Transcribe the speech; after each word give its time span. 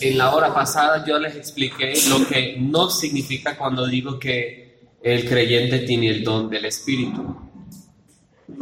En 0.00 0.18
la 0.18 0.34
hora 0.34 0.52
pasada 0.52 1.04
yo 1.06 1.18
les 1.18 1.36
expliqué 1.36 1.94
lo 2.08 2.26
que 2.26 2.56
no 2.58 2.90
significa 2.90 3.56
cuando 3.56 3.86
digo 3.86 4.18
que 4.18 4.88
el 5.02 5.28
creyente 5.28 5.80
tiene 5.80 6.08
el 6.08 6.24
don 6.24 6.48
del 6.48 6.64
Espíritu. 6.64 7.44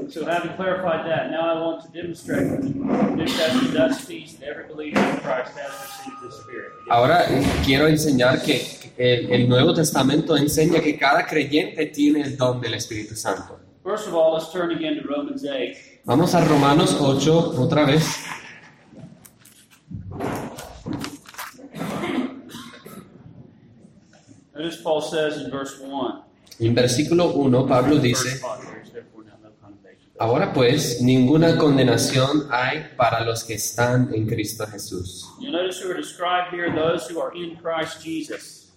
So 0.09 0.25
having 0.25 0.55
clarified 0.57 1.07
that, 1.07 1.31
now 1.31 1.51
I 1.51 1.61
want 1.61 1.83
to 1.83 1.89
demonstrate 1.93 2.49
that 2.51 2.63
the 2.63 3.17
New 3.17 3.27
Testament 3.27 3.75
does 3.75 4.07
teach 4.07 4.39
that 4.39 4.49
every 4.49 4.69
believer 4.69 5.01
in 5.01 5.17
Christ 5.21 5.53
has 5.57 5.73
received 5.83 6.23
the 6.23 6.31
Spirit. 6.31 6.73
Ahora 6.91 7.25
eh, 7.29 7.43
quiero 7.65 7.89
enseñar 7.89 8.43
que 8.43 8.63
el, 8.97 9.33
el 9.33 9.49
Nuevo 9.49 9.75
Testamento 9.75 10.37
enseña 10.37 10.81
que 10.81 10.97
cada 10.99 11.27
creyente 11.27 11.87
tiene 11.87 12.23
el 12.23 12.37
don 12.37 12.61
del 12.61 12.75
Espíritu 12.75 13.17
Santo. 13.17 13.59
First 13.83 14.07
of 14.07 14.15
all, 14.15 14.35
let's 14.35 14.53
turn 14.53 14.71
again 14.71 15.01
to 15.01 15.09
Romans 15.09 15.45
8. 15.45 15.77
Vamos 16.05 16.35
a 16.35 16.45
Romanos 16.45 16.97
8 17.01 17.55
otra 17.59 17.85
vez. 17.85 18.05
Notice 24.55 24.83
Paul 24.83 25.01
says 25.01 25.39
in 25.39 25.51
verse 25.51 25.79
1. 25.81 26.25
En 26.61 26.75
versículo 26.75 27.33
1 27.33 27.67
Pablo 27.67 27.99
dice, 27.99 28.39
5, 28.39 28.61
there 28.65 28.83
is 28.83 28.93
therefore 28.93 29.25
now 29.25 29.33
no 29.43 29.51
condemnation. 29.61 30.13
ahora 30.19 30.53
pues 30.53 31.01
ninguna 31.01 31.57
condenación 31.57 32.49
hay 32.51 32.91
para 32.97 33.25
los 33.25 33.45
que 33.45 33.55
están 33.55 34.13
en 34.15 34.27
Cristo 34.27 34.67
Jesús. 34.67 35.27
You'll 35.41 35.53
notice 35.53 35.83
who 35.83 35.91
are 35.91 35.97
described 35.97 36.53
here 36.53 36.71
those 36.71 37.11
who 37.11 37.21
are 37.21 37.35
in 37.35 37.57
Christ 37.57 38.03
Jesus. 38.05 38.73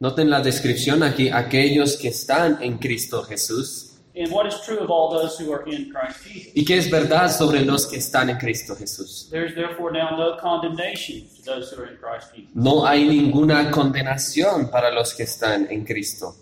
Noten 0.00 0.30
la 0.30 0.40
descripción 0.40 1.02
aquí, 1.02 1.28
aquellos 1.28 1.96
que 1.96 2.08
están 2.08 2.62
en 2.62 2.78
Cristo 2.78 3.24
Jesús. 3.24 3.87
And 4.18 4.32
what 4.32 4.46
is 4.46 4.60
true 4.66 4.80
of 4.80 4.90
all 4.90 5.10
those 5.10 5.38
who 5.38 5.52
are 5.52 5.64
in 5.68 5.92
Christ 5.92 6.24
Jesus? 6.24 6.52
¿Y 6.52 6.64
qué 6.64 6.76
es 6.76 6.90
verdad 6.90 7.30
sobre 7.30 7.64
los 7.64 7.86
que 7.86 7.98
están 7.98 8.28
en 8.28 8.36
Cristo 8.36 8.74
Jesús? 8.74 9.28
There 9.30 9.46
is 9.46 9.54
therefore 9.54 9.92
now 9.92 10.16
no 10.16 10.36
condemnation 10.40 11.28
to 11.36 11.42
those 11.44 11.70
who 11.70 11.82
are 11.82 11.86
in 11.86 11.98
Christ 11.98 12.34
Jesus. 12.34 12.50
No 12.52 12.84
hay 12.84 13.04
ninguna 13.06 13.70
condenación 13.70 14.72
para 14.72 14.90
los 14.90 15.14
que 15.14 15.22
están 15.22 15.68
en 15.70 15.84
Cristo. 15.84 16.34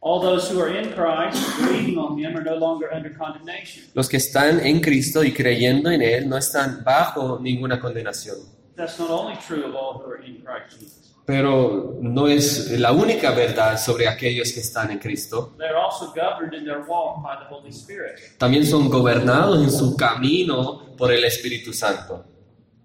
All 0.00 0.20
those 0.20 0.50
who 0.50 0.58
are 0.58 0.74
in 0.74 0.90
Christ, 0.94 1.38
believing 1.60 1.98
on 1.98 2.18
Him, 2.18 2.34
are 2.34 2.42
no 2.42 2.56
longer 2.56 2.90
under 2.92 3.10
condemnation. 3.10 3.84
Los 3.94 4.08
que 4.08 4.16
están 4.16 4.60
en 4.64 4.80
Cristo 4.80 5.22
y 5.22 5.32
creyendo 5.32 5.90
en 5.90 6.00
Él 6.00 6.28
no 6.28 6.38
están 6.38 6.82
bajo 6.82 7.38
ninguna 7.40 7.78
condenación. 7.78 8.38
That's 8.74 8.98
not 8.98 9.10
only 9.10 9.36
true 9.46 9.64
of 9.64 9.74
all 9.74 9.98
who 9.98 10.10
are 10.10 10.22
in 10.22 10.42
Christ 10.42 10.80
Jesus. 10.80 11.11
Pero 11.24 11.98
no 12.00 12.26
es 12.26 12.70
la 12.78 12.92
única 12.92 13.30
verdad 13.30 13.78
sobre 13.78 14.08
aquellos 14.08 14.52
que 14.52 14.60
están 14.60 14.90
en 14.90 14.98
Cristo. 14.98 15.54
They 15.58 15.68
are 15.68 15.76
also 15.76 16.06
governed 16.06 16.54
in 16.54 16.64
their 16.64 16.80
walk 16.86 17.22
by 17.22 17.36
the 17.38 17.54
Holy 17.54 17.70
Spirit. 17.70 18.38
También 18.38 18.66
son 18.66 18.88
gobernados 18.88 19.62
en 19.62 19.70
su 19.70 19.96
camino 19.96 20.94
por 20.96 21.12
el 21.12 21.24
Espíritu 21.24 21.72
Santo. 21.72 22.24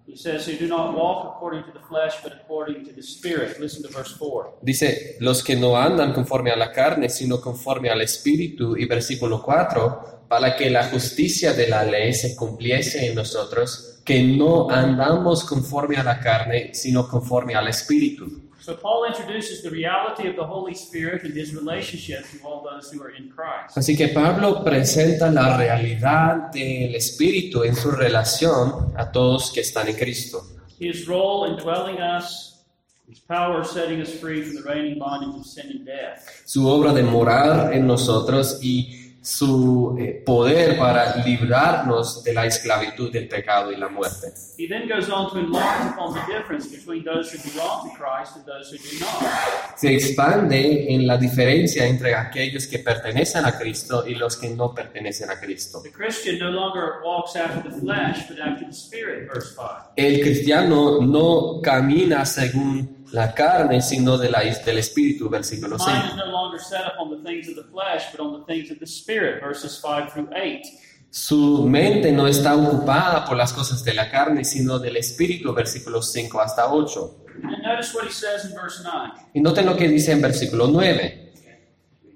He 0.08 0.16
says, 0.16 0.48
who 0.48 0.56
do 0.58 0.66
not 0.66 0.96
walk 0.96 1.36
according 1.36 1.64
to 1.64 1.72
the 1.72 1.84
flesh, 1.86 2.22
but 2.22 2.32
according 2.32 2.82
to 2.86 2.92
the 2.94 3.02
Spirit. 3.02 3.60
Listen 3.60 3.82
to 3.82 3.88
verse 3.88 4.14
4. 4.18 4.60
Dice, 4.62 5.16
los 5.20 5.42
que 5.42 5.54
no 5.54 5.76
andan 5.76 6.14
conforme 6.14 6.50
a 6.50 6.56
la 6.56 6.72
carne, 6.72 7.10
sino 7.10 7.40
conforme 7.42 7.90
al 7.90 8.00
Espíritu. 8.00 8.74
Y 8.74 8.86
versículo 8.86 9.42
4, 9.42 10.26
para 10.28 10.56
que 10.56 10.70
la 10.70 10.84
justicia 10.84 11.52
de 11.52 11.68
la 11.68 11.84
ley 11.84 12.14
se 12.14 12.34
cumpliese 12.36 13.06
en 13.06 13.16
nosotros, 13.16 13.97
que 14.08 14.22
no 14.22 14.70
andamos 14.70 15.44
conforme 15.44 15.96
a 15.96 16.02
la 16.02 16.18
carne, 16.18 16.72
sino 16.72 17.06
conforme 17.06 17.54
al 17.54 17.68
Espíritu. 17.68 18.48
So 18.58 18.74
Paul 18.74 19.06
introduces 19.06 19.62
the 19.62 19.68
reality 19.68 20.26
of 20.26 20.36
the 20.36 20.46
Holy 20.46 20.74
Spirit 20.74 21.24
and 21.24 21.34
his 21.36 21.54
relationship 21.54 22.24
to 22.30 22.38
all 22.42 22.62
those 22.62 22.90
who 22.90 23.02
are 23.02 23.14
in 23.14 23.28
Christ. 23.28 23.76
Así 23.76 23.98
que 23.98 24.08
Pablo 24.08 24.64
presenta 24.64 25.30
la 25.30 25.58
realidad 25.58 26.50
del 26.50 26.94
Espíritu 26.94 27.64
en 27.64 27.76
su 27.76 27.90
relación 27.90 28.94
a 28.96 29.12
todos 29.12 29.52
que 29.52 29.60
están 29.60 29.88
en 29.88 29.96
Cristo. 29.96 30.42
His 30.80 31.06
role 31.06 31.50
in 31.50 31.58
dwelling 31.58 32.00
us, 32.00 32.64
his 33.06 33.20
power 33.20 33.62
setting 33.62 34.00
us 34.00 34.08
free 34.18 34.42
from 34.42 34.54
the 34.54 34.62
reigning 34.62 34.98
bondage 34.98 35.38
of 35.38 35.44
sin 35.44 35.70
and 35.70 35.84
death. 35.84 36.26
Su 36.46 36.66
obra 36.66 36.94
de 36.94 37.02
morar 37.02 37.74
en 37.74 37.86
nosotros 37.86 38.58
y 38.62 38.97
su 39.28 39.94
eh, 39.98 40.22
poder 40.24 40.78
para 40.78 41.16
librarnos 41.16 42.24
de 42.24 42.32
la 42.32 42.46
esclavitud 42.46 43.12
del 43.12 43.28
pecado 43.28 43.70
y 43.70 43.76
la 43.76 43.88
muerte. 43.90 44.32
He 44.56 44.66
then 44.66 44.88
goes 44.88 45.10
on 45.10 45.30
to 45.30 45.38
enlarge 45.38 45.92
upon 45.92 46.14
the 46.14 46.32
difference 46.32 46.66
between 46.66 47.04
those 47.04 47.30
who 47.30 47.38
belong 47.50 47.90
to 47.90 47.94
Christ 47.94 48.36
and 48.36 48.46
those 48.46 48.72
who 48.72 48.78
do 48.78 48.98
not. 48.98 49.76
Se 49.76 49.92
expande 49.94 50.94
en 50.94 51.06
la 51.06 51.18
diferencia 51.18 51.86
entre 51.86 52.14
aquellos 52.14 52.66
que 52.66 52.78
pertenecen 52.78 53.44
a 53.44 53.58
Cristo 53.58 54.06
y 54.06 54.14
los 54.14 54.34
que 54.38 54.48
no 54.48 54.74
pertenecen 54.74 55.28
a 55.30 55.38
Cristo. 55.38 55.82
The 55.82 55.92
Christian 55.92 56.38
no 56.38 56.50
longer 56.50 57.02
walks 57.04 57.36
after 57.36 57.62
the 57.62 57.78
flesh, 57.78 58.26
but 58.30 58.40
after 58.40 58.64
the 58.64 58.72
Spirit, 58.72 59.28
verse 59.28 59.54
5. 59.54 59.92
El 59.94 60.20
cristiano 60.22 61.02
no 61.02 61.60
camina 61.62 62.24
según 62.24 62.97
la 63.12 63.32
carne, 63.34 63.80
sino 63.80 64.18
de 64.18 64.30
la, 64.30 64.40
del 64.40 64.78
Espíritu, 64.78 65.28
versículo 65.28 65.76
His 65.76 65.84
6. 65.84 65.94
mind 65.94 66.10
is 66.10 66.16
no 66.16 66.32
longer 66.32 66.58
set 66.58 66.86
upon 66.86 67.10
the 67.10 67.28
things 67.28 67.48
of 67.48 67.56
the 67.56 67.64
flesh, 67.70 68.10
but 68.12 68.20
on 68.20 68.32
the 68.32 68.44
things 68.52 68.70
of 68.70 68.78
the 68.78 68.86
Spirit, 68.86 69.40
verses 69.42 69.80
5 69.80 70.12
through 70.12 70.28
8. 70.34 70.62
Su 71.10 71.66
mente 71.66 72.12
no 72.12 72.26
está 72.26 72.54
ocupada 72.54 73.24
por 73.24 73.36
las 73.36 73.52
cosas 73.52 73.82
de 73.82 73.94
la 73.94 74.10
carne, 74.10 74.44
sino 74.44 74.78
del 74.78 74.96
Espíritu, 74.96 75.54
versículos 75.54 76.12
5 76.12 76.40
hasta 76.40 76.72
8. 76.72 77.24
And 77.42 77.62
notice 77.62 77.94
what 77.94 78.04
he 78.04 78.12
says 78.12 78.44
in 78.44 78.54
verse 78.54 78.82
9. 78.82 79.12
Y 79.32 79.40
noten 79.40 79.64
lo 79.64 79.76
que 79.76 79.88
dice 79.88 80.12
en 80.12 80.20
versículo 80.20 80.66
9. 80.66 81.28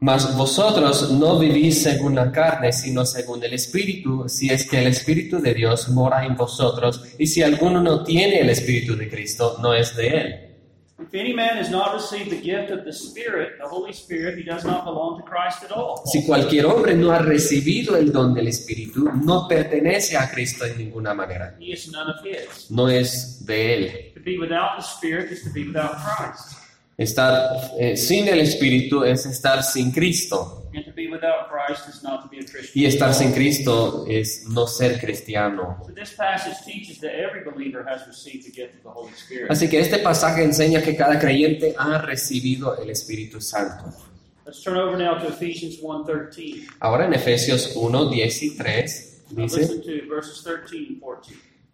Mas 0.00 0.36
vosotros 0.36 1.12
no 1.12 1.38
vivís 1.38 1.80
según 1.80 2.16
la 2.16 2.32
carne, 2.32 2.72
sino 2.72 3.06
según 3.06 3.42
el 3.44 3.54
Espíritu, 3.54 4.28
si 4.28 4.50
es 4.50 4.68
que 4.68 4.80
el 4.80 4.88
Espíritu 4.88 5.40
de 5.40 5.54
Dios 5.54 5.88
mora 5.90 6.26
en 6.26 6.34
vosotros, 6.34 7.04
y 7.20 7.28
si 7.28 7.40
alguno 7.40 7.80
no 7.80 8.02
tiene 8.02 8.40
el 8.40 8.50
Espíritu 8.50 8.96
de 8.96 9.08
Cristo, 9.08 9.58
no 9.62 9.72
es 9.72 9.94
de 9.94 10.08
él. 10.08 10.51
Si 16.04 16.26
cualquier 16.26 16.66
hombre 16.66 16.94
no 16.94 17.12
ha 17.12 17.18
recibido 17.18 17.96
el 17.96 18.12
don 18.12 18.34
del 18.34 18.48
Espíritu, 18.48 19.10
no 19.24 19.46
pertenece 19.48 20.16
a 20.16 20.30
Cristo 20.30 20.64
en 20.64 20.78
ninguna 20.78 21.14
manera. 21.14 21.56
He 21.58 21.72
is 21.72 21.90
none 21.90 22.10
of 22.10 22.24
his. 22.24 22.70
No 22.70 22.88
es 22.88 23.44
de 23.44 23.74
él. 23.74 24.12
Estar 26.96 27.72
eh, 27.78 27.96
sin 27.96 28.28
el 28.28 28.40
Espíritu 28.40 29.02
es 29.04 29.26
estar 29.26 29.62
sin 29.62 29.90
Cristo. 29.90 30.70
Y 32.74 32.84
estar 32.86 33.14
sin 33.14 33.32
Cristo 33.32 34.04
es 34.08 34.44
no 34.48 34.66
ser 34.66 35.00
cristiano. 35.00 35.78
Así 39.48 39.68
que 39.68 39.80
este 39.80 39.98
pasaje 39.98 40.44
enseña 40.44 40.82
que 40.82 40.96
cada 40.96 41.18
creyente 41.18 41.74
ha 41.76 41.98
recibido 41.98 42.76
el 42.78 42.90
Espíritu 42.90 43.40
Santo. 43.40 43.92
Let's 44.44 44.60
turn 44.60 44.76
over 44.76 44.98
now 44.98 45.18
to 45.18 45.28
Ephesians 45.28 45.80
1.13. 45.80 46.66
Ahora 46.80 47.06
en 47.06 47.14
Efesios 47.14 47.76
1, 47.76 48.10
10 48.10 48.42
y 48.42 48.56
3 48.56 49.12
Now 49.34 49.46
dice, 49.46 49.82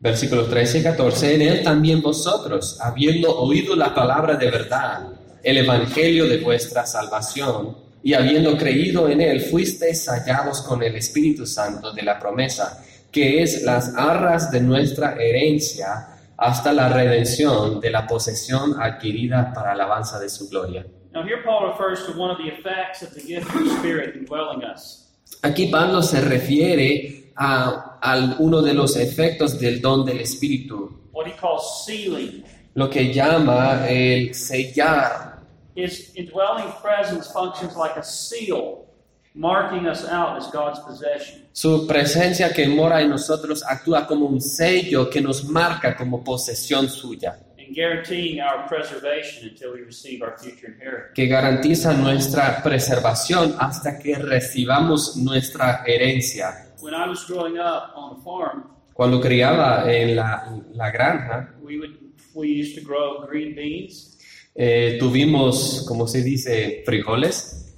listen 0.03 0.31
to 0.31 0.36
verses 0.36 0.42
13 0.42 0.42
and 0.42 0.48
14. 0.48 0.48
versículos 0.48 0.50
13 0.50 0.78
y 0.78 0.82
14, 0.82 1.34
en 1.34 1.42
él 1.42 1.62
también 1.62 2.03
vosotros, 2.03 2.78
habiendo 2.81 3.38
oído 3.38 3.76
la 3.76 3.94
palabra 3.94 4.36
de 4.36 4.50
verdad, 4.50 5.09
el 5.42 5.56
evangelio 5.56 6.26
de 6.26 6.38
vuestra 6.38 6.86
salvación, 6.86 7.76
y 8.03 8.14
habiendo 8.14 8.56
creído 8.56 9.08
en 9.08 9.20
él, 9.20 9.41
fuisteis 9.41 10.06
hallados 10.08 10.62
con 10.62 10.82
el 10.82 10.97
Espíritu 10.97 11.47
Santo 11.47 11.92
de 11.92 12.03
la 12.03 12.19
promesa, 12.19 12.84
que 13.10 13.42
es 13.42 13.62
las 13.62 13.94
arras 13.97 14.50
de 14.50 14.60
nuestra 14.60 15.16
herencia 15.16 16.08
hasta 16.37 16.72
la 16.72 16.88
redención 16.88 17.81
de 17.81 17.91
la 17.91 18.06
posesión 18.06 18.81
adquirida 18.81 19.53
para 19.53 19.72
alabanza 19.72 20.20
de 20.20 20.28
su 20.28 20.48
gloria. 20.48 20.87
Now 21.12 21.25
here 21.25 21.42
Paul 21.44 21.72
refers 21.72 22.06
to 22.06 22.12
one 22.12 22.31
of 22.31 22.38
the 22.38 22.48
effects 22.48 23.03
of 23.03 23.14
the 23.14 23.20
gift 23.20 23.48
of 23.54 23.64
the 23.64 23.70
Spirit 23.81 24.14
indwelling 24.14 24.62
us. 24.62 25.08
Aquí 25.42 25.66
Pablo 25.66 26.03
se 26.03 26.20
refiere 26.20 27.28
a, 27.38 27.99
a 28.03 28.37
uno 28.41 28.60
de 28.62 28.75
los 28.75 28.97
efectos 28.97 29.59
del 29.59 29.81
don 29.81 30.05
del 30.05 30.20
Espíritu, 30.20 31.08
What 31.12 31.26
he 31.26 31.32
calls 31.40 31.85
sealing. 31.87 32.44
lo 32.75 32.88
que 32.90 33.12
llama 33.12 33.88
el 33.88 34.35
sellar. 34.35 35.38
His 35.75 36.12
indwelling 36.17 36.73
presence 36.82 37.31
functions 37.32 37.76
like 37.76 37.96
a 37.96 38.02
seal, 38.02 38.87
marking 39.35 39.87
us 39.87 40.05
out 40.05 40.37
as 40.37 40.50
God's 40.50 40.81
possession. 40.81 41.46
Su 41.52 41.87
presencia 41.87 42.52
que 42.52 42.67
mora 42.69 43.00
en 43.00 43.11
nosotros 43.11 43.62
actúa 43.64 44.06
como 44.06 44.26
un 44.26 44.40
sello 44.40 45.08
que 45.08 45.20
nos 45.20 45.44
marca 45.44 45.96
como 45.96 46.23
posesión 46.25 46.88
suya, 46.88 47.38
and 47.58 47.75
guaranteeing 47.75 48.40
our 48.40 48.67
preservation 48.69 49.49
until 49.50 49.73
we 49.73 49.82
receive 49.82 50.20
our 50.23 50.37
future 50.38 50.67
inheritance. 50.73 51.14
que 51.14 51.26
garantiza 51.29 51.93
nuestra 51.94 52.61
preservación 52.62 53.55
hasta 53.58 53.99
que 53.99 54.14
recibamos 54.17 55.17
nuestra 55.17 55.85
herencia. 55.87 56.64
When 56.80 56.94
I 56.94 57.08
was 57.08 57.25
growing 57.25 57.58
up 57.58 57.92
on 57.96 58.16
the 58.16 58.22
farm, 58.22 58.64
Cuando 58.98 59.20
criaba 59.20 59.84
en 59.86 60.16
la, 60.16 60.60
la 60.75 60.90
granja, 60.90 61.54
we 61.62 61.78
would 61.78 61.96
we 62.34 62.48
used 62.48 62.75
to 62.75 62.80
grow 62.80 63.25
green 63.26 63.54
beans, 63.54 64.19
eh, 64.56 64.96
tuvimos, 64.98 65.84
como 65.86 66.06
se 66.06 66.22
dice, 66.22 66.82
frijoles. 66.84 67.76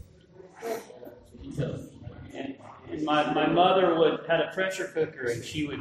and, 2.35 2.57
and 2.91 3.05
my, 3.05 3.35
my 3.35 3.47
mother 3.47 3.95
would 3.99 4.21
had 4.27 4.41
a 4.41 4.51
pressure 4.55 4.91
cooker, 4.95 5.27
and 5.27 5.45
she 5.45 5.67
would 5.67 5.81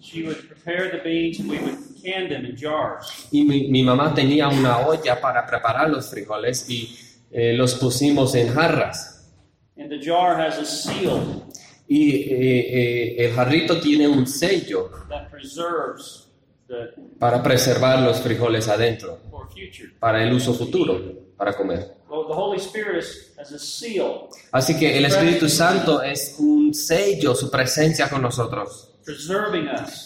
she 0.00 0.22
would 0.22 0.46
prepare 0.46 0.90
the 0.90 0.98
beans 1.02 1.40
and 1.40 1.50
we 1.50 1.58
would 1.58 1.78
can 2.00 2.28
them 2.28 2.44
in 2.44 2.56
jars. 2.56 3.28
Y 3.32 3.42
mi, 3.42 3.68
mi 3.68 3.82
mamá 3.82 4.14
tenía 4.14 4.48
una 4.48 4.86
olla 4.86 5.20
para 5.20 5.44
preparar 5.44 5.90
los 5.90 6.08
frijoles 6.08 6.70
y 6.70 6.88
eh, 7.32 7.52
los 7.52 7.74
pusimos 7.74 8.34
en 8.36 8.52
jarras. 8.54 9.28
And 9.76 9.90
the 9.90 9.98
jar 9.98 10.36
has 10.36 10.58
a 10.58 10.64
seal 10.64 11.49
Y 11.92 12.14
eh, 12.14 12.26
eh, 12.30 13.26
el 13.26 13.32
jarrito 13.32 13.80
tiene 13.80 14.06
un 14.06 14.24
sello 14.24 14.90
that 15.08 15.28
preserves 15.28 16.28
the 16.68 16.94
para 17.18 17.42
preservar 17.42 18.00
los 18.00 18.20
frijoles 18.20 18.68
adentro, 18.68 19.18
for 19.28 19.48
future. 19.52 19.90
para 19.98 20.22
el 20.22 20.32
uso 20.32 20.54
futuro, 20.54 21.00
para 21.36 21.52
comer. 21.52 21.96
Well, 22.08 22.28
the 22.28 22.34
Holy 22.34 22.58
Spirit 22.58 23.02
is, 23.02 23.34
has 23.36 23.50
a 23.50 23.58
seal 23.58 24.28
Así 24.52 24.78
que 24.78 24.96
el 24.96 25.04
Espíritu 25.04 25.48
Santo 25.48 26.00
es 26.00 26.36
un 26.38 26.72
sello, 26.72 27.34
su 27.34 27.50
presencia 27.50 28.08
con 28.08 28.22
nosotros, 28.22 28.92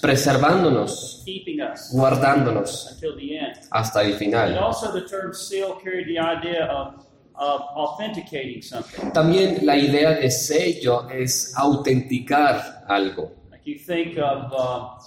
preservándonos, 0.00 1.22
guardándonos 1.92 2.98
hasta 3.70 4.02
el 4.02 4.14
final. 4.14 4.58
Of, 7.36 7.60
authenticating 7.76 8.62
something. 8.62 9.10
También 9.12 9.64
la 9.64 9.76
idea 9.76 10.12
de 10.12 10.30
sello 10.30 11.08
es 11.10 11.52
autenticar 11.56 12.84
algo. 12.88 13.32
Like 13.50 13.64
you 13.66 13.78
think 13.78 14.18
of, 14.18 14.52
uh, 14.52 14.98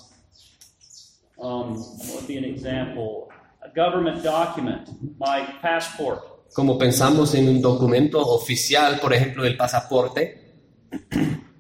um, 1.40 1.76
what 1.76 2.16
would 2.16 2.28
be 2.28 2.38
an 2.38 2.46
example? 2.46 3.30
A 3.62 3.70
government 3.70 4.24
document, 4.24 4.90
my 5.20 5.42
passport. 5.62 6.20
Como 6.54 6.78
pensamos 6.78 7.36
en 7.36 7.50
un 7.50 7.62
documento 7.62 8.20
oficial, 8.20 9.00
por 9.00 9.14
ejemplo, 9.14 9.46
el 9.46 9.58
pasaporte, 9.58 10.48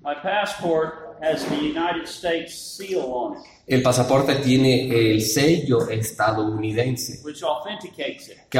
My 0.01 0.15
passport 0.23 1.17
has 1.21 1.43
the 1.45 1.55
United 1.57 2.05
States 2.07 2.53
seal 2.77 3.01
on 3.01 3.33
it, 3.33 3.43
el 3.67 3.81
pasaporte 3.81 4.35
tiene 4.35 4.87
el 4.89 5.21
sello 5.21 5.89
estadounidense 5.89 7.21
which 7.25 7.43
authenticates 7.43 8.29
it. 8.29 8.37
que 8.49 8.59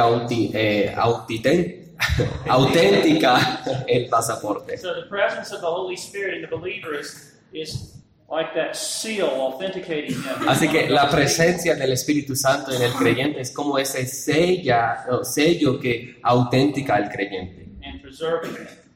eh, 0.52 0.94
autiten- 0.94 1.87
auténtica 2.48 3.62
el 3.86 4.08
pasaporte. 4.08 4.76
So 4.78 4.94
the 4.94 5.08
presence 5.08 5.52
of 5.52 5.60
the 5.60 5.66
Holy 5.66 5.96
Spirit 5.96 6.34
in 6.34 6.42
the 6.42 6.48
believer 6.48 6.98
is, 6.98 7.38
is 7.52 7.98
like 8.30 8.52
that 8.54 8.76
seal 8.76 9.28
authenticating 9.28 10.14
him. 10.14 10.48
Así 10.48 10.68
que 10.68 10.88
la 10.88 11.08
presencia 11.10 11.74
del 11.74 11.92
Espíritu 11.92 12.36
Santo 12.36 12.72
en 12.72 12.82
el 12.82 12.92
creyente 12.92 13.40
es 13.40 13.50
como 13.50 13.78
ese 13.78 14.06
sella, 14.06 15.04
sello 15.22 15.78
que 15.80 16.18
auténtica 16.22 16.96
al 16.96 17.10
creyente 17.10 17.68
and 17.82 18.02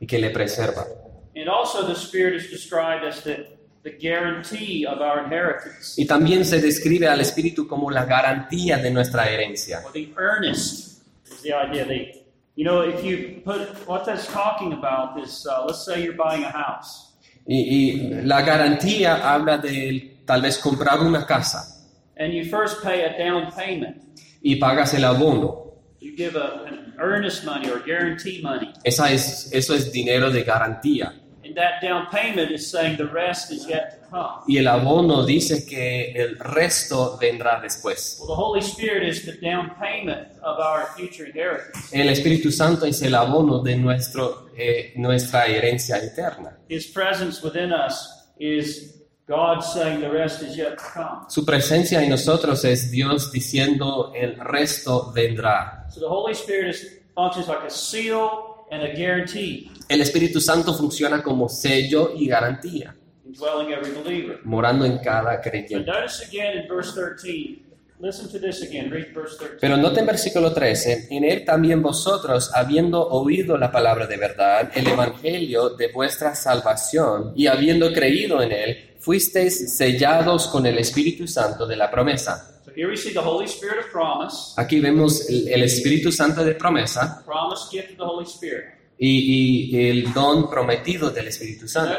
y 0.00 0.06
que 0.06 0.18
le 0.18 0.30
preserva. 0.30 0.86
And 1.34 1.48
also 1.48 1.86
the 1.86 1.94
Spirit 1.94 2.34
is 2.34 2.50
described 2.50 3.04
as 3.04 3.22
the, 3.22 3.46
the 3.84 3.90
guarantee 3.90 4.84
of 4.86 5.00
our 5.00 5.24
inheritance, 5.24 5.94
Y 5.96 6.06
también 6.06 6.44
se 6.44 6.60
describe 6.60 7.08
al 7.08 7.20
Espíritu 7.20 7.66
como 7.66 7.90
la 7.90 8.04
garantía 8.04 8.76
de 8.78 8.90
nuestra 8.90 9.30
herencia. 9.30 9.82
the 9.94 10.12
earnest 10.18 11.02
is 11.24 11.42
the 11.42 11.54
idea. 11.54 11.86
The, 11.86 12.21
you 12.54 12.64
know, 12.64 12.80
if 12.82 13.02
you 13.04 13.40
put 13.44 13.60
what 13.86 14.04
that's 14.04 14.26
talking 14.26 14.72
about 14.72 15.18
is, 15.20 15.46
uh, 15.46 15.64
let's 15.66 15.84
say 15.84 16.02
you're 16.02 16.16
buying 16.16 16.44
a 16.44 16.50
house, 16.50 17.08
Y, 17.46 17.56
y 17.56 18.22
la 18.24 18.42
garantía 18.42 19.16
habla 19.34 19.58
de 19.58 20.18
tal 20.24 20.42
vez 20.42 20.58
comprar 20.58 21.00
una 21.00 21.26
casa 21.26 21.68
and 22.16 22.32
you 22.32 22.44
first 22.44 22.82
pay 22.82 23.02
a 23.02 23.18
down 23.18 23.50
payment. 23.52 23.96
y 24.42 24.56
pagas 24.56 24.94
el 24.94 25.04
abono. 25.04 25.60
You 26.00 26.16
give 26.16 26.36
a, 26.36 26.64
an 26.66 26.94
earnest 27.00 27.44
money 27.44 27.68
or 27.70 27.78
guarantee 27.80 28.40
money, 28.42 28.72
Esa 28.84 29.10
es, 29.12 29.50
eso 29.52 29.74
es 29.74 29.92
dinero 29.92 30.30
de 30.30 30.42
garantía. 30.44 31.14
And 31.52 31.56
that 31.56 31.82
down 31.82 32.06
payment 32.06 32.50
is 32.50 32.70
saying 32.70 32.96
the 32.96 33.06
rest 33.06 33.50
is 33.50 33.66
yet 33.66 34.02
to 34.02 34.10
come. 34.10 34.42
Y 34.48 34.58
el 34.58 34.68
abono 34.68 35.24
dice 35.24 35.66
que 35.66 36.12
el 36.12 36.38
resto 36.38 37.18
vendrá 37.18 37.60
después. 37.60 38.18
Well, 38.18 38.28
the 38.28 38.34
Holy 38.34 38.60
Spirit 38.60 39.02
is 39.06 39.24
the 39.24 39.32
down 39.32 39.70
payment 39.80 40.28
of 40.42 40.58
our 40.58 40.86
future 40.96 41.26
inheritance. 41.26 41.92
El 41.92 42.08
Espíritu 42.08 42.50
Santo 42.50 42.86
es 42.86 43.02
el 43.02 43.14
abono 43.14 43.62
de 43.62 43.76
nuestro, 43.76 44.50
eh, 44.56 44.92
nuestra 44.96 45.46
herencia 45.46 45.98
eterna. 45.98 46.58
His 46.68 46.86
presence 46.86 47.42
within 47.42 47.72
us 47.72 48.28
is 48.38 48.98
God 49.26 49.62
saying 49.62 50.00
the 50.00 50.10
rest 50.10 50.42
is 50.42 50.56
yet 50.56 50.78
to 50.78 50.84
come. 50.94 51.26
Su 51.28 51.44
presencia 51.44 52.02
en 52.02 52.10
nosotros 52.10 52.64
es 52.64 52.90
Dios 52.90 53.30
diciendo 53.30 54.12
el 54.14 54.36
resto 54.36 55.12
vendrá. 55.12 55.86
So 55.90 56.00
the 56.00 56.08
Holy 56.08 56.32
Spirit 56.32 56.74
is, 56.74 56.98
functions 57.14 57.46
like 57.46 57.62
a 57.66 57.70
seal 57.70 58.51
and 58.72 58.82
a 58.82 58.94
guarantee 58.96 59.70
El 59.88 60.00
Espíritu 60.00 60.40
Santo 60.40 60.72
funciona 60.74 61.22
como 61.22 61.48
sello 61.48 62.14
y 62.16 62.26
garantía, 62.26 62.96
indwelling 63.26 63.72
every 63.72 63.92
believer. 63.92 64.40
morando 64.44 64.84
en 64.86 64.98
cada 64.98 65.36
But 65.36 65.42
creyente. 65.42 65.84
notice 65.84 66.24
again 66.26 66.58
in 66.62 66.68
verse 66.68 66.92
13. 66.94 67.62
Listen 68.00 68.28
to 68.32 68.40
this 68.40 68.62
again. 68.62 68.90
Read 68.90 69.14
verse 69.14 69.36
13. 69.38 69.58
Pero 69.60 69.76
noten 69.76 70.04
versículo 70.04 70.52
13, 70.52 71.06
en 71.10 71.22
él 71.22 71.44
también 71.44 71.80
vosotros, 71.82 72.50
habiendo 72.52 73.06
oído 73.06 73.56
la 73.56 73.70
palabra 73.70 74.08
de 74.08 74.16
verdad, 74.16 74.72
el 74.74 74.88
evangelio 74.88 75.70
de 75.70 75.92
vuestra 75.92 76.34
salvación, 76.34 77.32
y 77.36 77.46
habiendo 77.46 77.92
creído 77.92 78.42
en 78.42 78.50
él, 78.50 78.94
fuisteis 78.98 79.76
sellados 79.76 80.48
con 80.48 80.66
el 80.66 80.78
Espíritu 80.78 81.28
Santo 81.28 81.64
de 81.64 81.76
la 81.76 81.90
promesa. 81.92 82.51
So 82.72 82.76
here 82.76 82.88
we 82.88 82.96
see 82.96 83.12
the 83.12 83.20
Holy 83.20 83.46
Spirit 83.46 83.80
of 83.84 83.90
promise, 83.90 84.54
Aquí 84.56 84.80
vemos 84.80 85.28
el, 85.28 85.48
el 85.48 85.62
Espíritu 85.64 86.10
Santo 86.10 86.42
de 86.42 86.54
promesa 86.54 87.22
promise 87.26 87.68
gift 87.70 87.90
of 87.92 87.96
the 87.98 88.04
Holy 88.04 88.24
Spirit. 88.24 88.64
y, 88.98 89.74
y 89.76 89.88
el 89.90 90.12
don 90.14 90.48
prometido 90.48 91.10
del 91.10 91.28
Espíritu 91.28 91.68
Santo. 91.68 91.96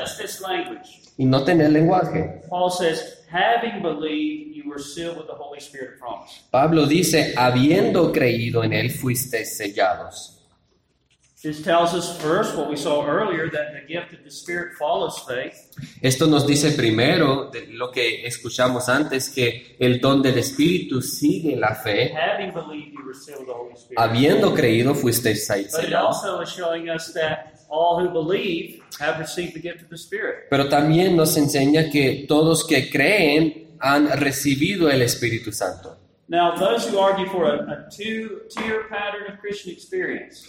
Y 1.17 1.25
noten 1.25 1.61
el 1.61 1.73
lenguaje. 1.73 2.41
Paul 2.49 2.71
says, 2.71 3.23
having 3.29 3.83
believed, 3.83 4.55
you 4.55 4.67
were 4.67 4.81
sealed 4.81 5.17
with 5.17 5.27
the 5.27 5.35
Holy 5.35 5.59
Spirit 5.59 5.93
of 5.93 5.99
promise. 5.99 6.41
Pablo 6.49 6.87
dice, 6.87 7.33
habiendo 7.37 8.11
creído 8.11 8.63
en 8.63 8.73
él, 8.73 8.89
fuisteis 8.89 9.55
sellados. 9.57 10.39
Esto 16.01 16.27
nos 16.27 16.47
dice 16.47 16.71
primero 16.71 17.49
de 17.51 17.67
lo 17.67 17.91
que 17.91 18.25
escuchamos 18.25 18.87
antes, 18.87 19.29
que 19.29 19.75
el 19.77 19.99
don 19.99 20.21
del 20.21 20.37
Espíritu 20.37 21.01
sigue 21.01 21.57
la 21.57 21.75
fe. 21.75 22.13
Habiendo 23.97 24.53
creído, 24.53 24.95
fuisteis 24.95 25.45
sellados. 25.45 26.23
also 26.23 26.41
is 26.41 26.49
showing 26.49 26.89
us 26.89 27.13
that 27.13 27.53
all 27.67 27.99
who 27.99 28.09
believe 28.09 28.81
have 29.01 29.19
received 29.19 29.53
the 29.53 29.59
gift 29.59 29.81
of 29.83 29.89
the 29.89 29.97
Spirit. 29.97 30.47
Pero 30.49 30.69
también 30.69 31.17
nos 31.17 31.35
enseña 31.35 31.89
que 31.89 32.23
todos 32.25 32.65
que 32.65 32.89
creen 32.89 33.75
han 33.79 34.09
recibido 34.17 34.89
el 34.89 35.01
Espíritu 35.01 35.51
Santo. 35.51 36.02
Now, 36.29 36.55
those 36.55 36.87
who 36.87 36.99
argue 36.99 37.27
for 37.27 37.43
a, 37.45 37.57
a 37.69 37.89
two-tier 37.91 38.85
pattern 38.89 39.31
of 39.31 39.39
Christian 39.41 39.73
experience, 39.73 40.47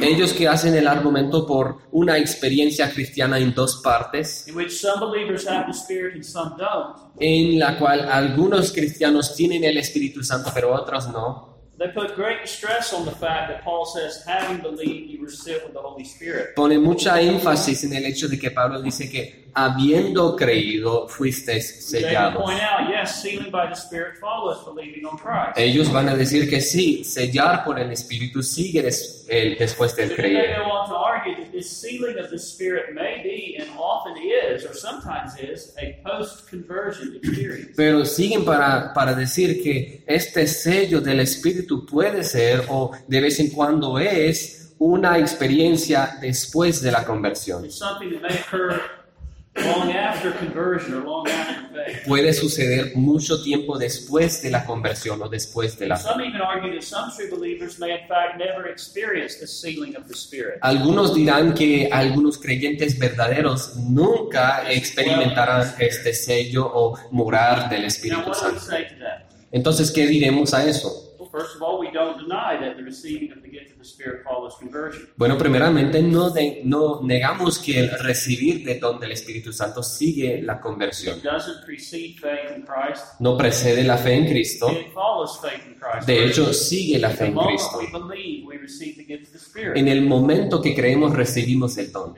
Ellos 0.00 0.32
que 0.32 0.48
hacen 0.48 0.74
el 0.74 0.88
argumento 0.88 1.46
por 1.46 1.78
una 1.92 2.18
experiencia 2.18 2.90
cristiana 2.90 3.38
en 3.38 3.54
dos 3.54 3.80
partes, 3.84 4.48
in 4.48 4.56
which 4.56 4.72
some 4.72 4.98
believers 4.98 5.46
have 5.46 5.66
the 5.66 5.72
Spirit 5.72 6.14
and 6.14 6.24
some 6.24 6.56
don't, 6.58 6.96
en 7.20 7.58
la 7.58 7.78
cual 7.78 8.00
algunos 8.10 8.72
cristianos 8.72 9.36
tienen 9.36 9.62
el 9.62 9.78
Espíritu 9.78 10.24
Santo, 10.24 10.50
pero 10.52 10.74
otros 10.74 11.08
no, 11.12 11.52
they 11.78 11.88
put 11.88 12.16
great 12.16 12.46
stress 12.48 12.92
on 12.92 13.04
the 13.04 13.12
fact 13.12 13.48
that 13.48 13.62
Paul 13.62 13.86
says, 13.86 14.24
having 14.26 14.60
believed, 14.60 15.08
you 15.08 15.20
were 15.20 15.30
sealed 15.30 15.62
with 15.62 15.72
the 15.72 15.80
Holy 15.80 16.04
Spirit. 16.04 16.54
pone 16.56 16.78
mucha 16.78 17.20
énfasis 17.20 17.84
en 17.84 17.94
el 17.94 18.04
hecho 18.06 18.26
de 18.28 18.38
que 18.38 18.50
Pablo 18.50 18.82
dice 18.82 19.08
que 19.08 19.41
habiendo 19.54 20.34
creído 20.36 21.06
fuisteis 21.08 21.84
sellados. 21.86 22.42
Ellos 25.56 25.92
van 25.92 26.08
a 26.08 26.14
decir 26.16 26.48
que 26.48 26.60
sí, 26.60 27.04
sellar 27.04 27.64
por 27.64 27.78
el 27.78 27.90
Espíritu 27.92 28.42
sigue 28.42 28.82
des- 28.82 29.26
el- 29.28 29.56
después 29.58 29.94
del 29.96 30.08
creer. 30.16 30.56
Pero 37.76 38.04
siguen 38.04 38.44
para, 38.44 38.92
para 38.94 39.14
decir 39.14 39.62
que 39.62 40.02
este 40.06 40.46
sello 40.46 41.00
del 41.00 41.20
Espíritu 41.20 41.84
puede 41.86 42.24
ser 42.24 42.64
o 42.68 42.90
de 43.06 43.20
vez 43.20 43.38
en 43.40 43.50
cuando 43.50 43.98
es 43.98 44.74
una 44.78 45.18
experiencia 45.18 46.18
después 46.20 46.80
de 46.82 46.90
la 46.90 47.04
conversión. 47.04 47.64
Puede 52.06 52.32
suceder 52.32 52.92
mucho 52.96 53.42
tiempo 53.42 53.78
después 53.78 54.42
de 54.42 54.50
la 54.50 54.64
conversión 54.64 55.20
o 55.22 55.28
después 55.28 55.78
de 55.78 55.88
la 55.88 55.96
fe. 55.96 56.08
Some 56.08 56.24
even 56.24 56.40
argue 56.40 56.72
that 56.72 56.82
some 56.82 57.12
true 57.14 57.28
believers 57.30 57.78
may, 57.78 57.92
in 57.92 58.08
fact, 58.08 58.38
never 58.38 58.68
experience 58.70 59.38
the 59.38 59.46
sealing 59.46 59.94
of 59.96 60.06
the 60.08 60.14
Spirit. 60.14 60.58
Algunos 60.62 61.14
dirán 61.14 61.54
que 61.54 61.88
algunos 61.92 62.38
creyentes 62.38 62.98
verdaderos 62.98 63.76
nunca 63.76 64.70
experimentarán 64.70 65.74
este 65.78 66.14
sello 66.14 66.70
o 66.72 66.98
morar 67.10 67.68
del 67.68 67.84
Espíritu 67.84 68.32
Santo. 68.32 68.62
Entonces, 69.50 69.90
¿qué 69.90 70.06
diremos 70.06 70.54
a 70.54 70.64
eso? 70.64 71.10
Bueno, 75.16 75.36
primeramente 75.38 76.02
no, 76.02 76.30
de- 76.30 76.62
no 76.64 77.00
negamos 77.02 77.58
que 77.58 77.78
el 77.80 77.90
recibir 77.98 78.64
de 78.64 78.78
don 78.78 78.98
del 79.00 79.12
Espíritu 79.12 79.52
Santo 79.52 79.82
sigue 79.82 80.40
la 80.42 80.60
conversión. 80.60 81.20
No 83.20 83.36
precede 83.36 83.84
la 83.84 83.96
fe 83.98 84.14
en 84.14 84.26
Cristo, 84.26 84.68
de 86.06 86.24
hecho 86.26 86.52
sigue 86.52 86.98
la 86.98 87.10
fe 87.10 87.26
en 87.26 87.34
Cristo. 87.36 87.80
En 89.74 89.88
el 89.88 90.02
momento 90.02 90.60
que 90.60 90.74
creemos 90.74 91.14
recibimos 91.14 91.76
el 91.78 91.90
don. 91.92 92.14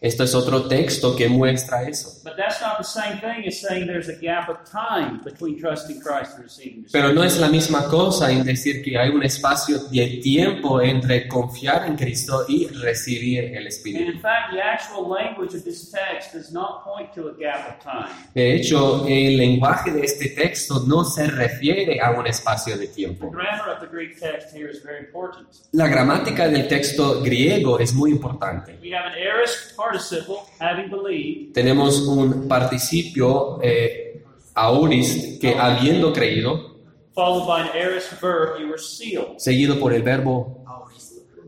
Esto 0.00 0.24
es 0.24 0.34
otro 0.34 0.66
texto 0.66 1.14
que 1.16 1.28
muestra 1.28 1.88
eso. 1.88 2.20
But 2.24 2.34
that's 2.36 2.60
not 2.60 2.78
the 2.78 2.84
same 2.84 3.20
thing 3.20 3.46
as 3.46 3.60
saying 3.60 3.86
there's 3.86 4.08
a 4.08 4.16
gap 4.20 4.48
of 4.48 4.58
time 4.70 5.20
between 5.24 5.58
trusting 5.60 6.00
Christ 6.00 6.34
and 6.36 6.44
receiving 6.44 6.82
the 6.84 6.90
Pero 6.90 7.12
no 7.12 7.22
es 7.22 7.38
la 7.38 7.48
misma 7.48 7.86
cosa 7.88 8.30
en 8.30 8.44
decir 8.44 8.82
que 8.82 8.96
hay 8.98 9.10
un 9.10 9.22
espacio 9.22 9.59
de 9.66 10.20
tiempo 10.22 10.80
entre 10.80 11.26
confiar 11.28 11.86
en 11.86 11.96
Cristo 11.96 12.44
y 12.48 12.66
recibir 12.68 13.44
el 13.56 13.66
Espíritu. 13.66 14.10
in 14.10 14.20
fact, 14.20 14.52
the 14.52 14.60
actual 14.62 15.08
language 15.08 15.54
of 15.56 15.64
this 15.64 15.90
text 15.90 16.34
does 16.34 16.52
not 16.52 16.84
point 16.84 17.12
to 17.14 17.28
a 17.28 17.32
gap 17.38 17.68
of 17.68 17.82
time. 17.82 18.08
De 18.34 18.54
hecho, 18.56 19.06
el 19.06 19.36
lenguaje 19.36 19.90
de 19.92 20.04
este 20.04 20.28
texto 20.30 20.84
no 20.86 21.04
se 21.04 21.26
refiere 21.26 22.00
a 22.00 22.10
un 22.12 22.26
espacio 22.26 22.76
de 22.76 22.86
The 22.86 22.94
tiempo. 22.94 23.30
grammar 23.30 23.68
of 23.70 23.80
the 23.80 23.86
Greek 23.86 24.18
text 24.18 24.54
here 24.54 24.70
is 24.70 24.82
very 24.82 25.00
important. 25.04 25.46
La 25.72 25.86
gramática 25.88 26.48
del 26.48 26.66
texto 26.68 27.20
griego 27.22 27.78
es 27.78 27.92
muy 27.94 28.10
importante. 28.10 28.78
We 28.82 28.94
have 28.94 29.06
an 29.06 29.14
aorist 29.14 29.76
participle, 29.76 30.36
having 30.60 30.90
believed, 30.90 31.52
Tenemos 31.54 32.00
un 32.06 32.48
participio 32.48 33.60
eh, 33.62 34.22
aorist 34.54 35.40
que 35.40 35.54
habiendo 35.58 36.12
creído, 36.12 36.69
followed 37.14 37.46
by 37.46 37.60
an 37.62 37.68
aorist 37.74 38.10
verb, 38.20 38.60
you 38.60 38.68
were 38.68 38.78
sealed. 38.78 39.38
seguido 39.38 39.78
por 39.78 39.92
el 39.92 40.02
verbo 40.02 40.64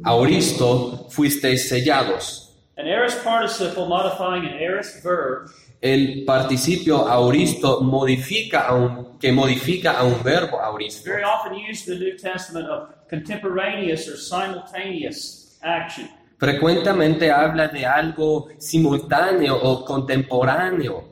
aoristo, 0.05 1.07
fuisteis 1.11 1.69
sellados. 1.69 2.57
An 2.77 2.87
aorist 2.89 3.23
participle 3.23 3.87
modifying 3.87 4.45
an 4.47 4.55
aorist 4.59 5.03
verb 5.03 5.51
El 5.81 6.25
participio 6.25 7.09
aoristo 7.09 7.81
modifica 7.81 8.69
a 8.69 8.75
un, 8.75 9.19
que 9.19 9.33
modifica 9.33 9.99
a 9.99 10.05
un 10.05 10.23
verbo 10.23 10.59
is 10.59 10.65
aoristo. 10.65 11.11
very 11.11 11.25
often 11.25 11.55
used 11.55 11.89
in 11.89 11.99
the 11.99 12.05
New 12.05 12.17
Testament 12.17 12.69
of 12.69 12.89
contemporaneous 13.11 14.07
or 14.09 14.17
simultaneous 14.17 15.59
action. 15.61 16.09
Frecuentemente 16.39 17.31
habla 17.33 17.67
de 17.69 17.85
algo 17.85 18.49
simultáneo 18.59 19.57
o 19.61 19.85
contemporáneo. 19.85 21.12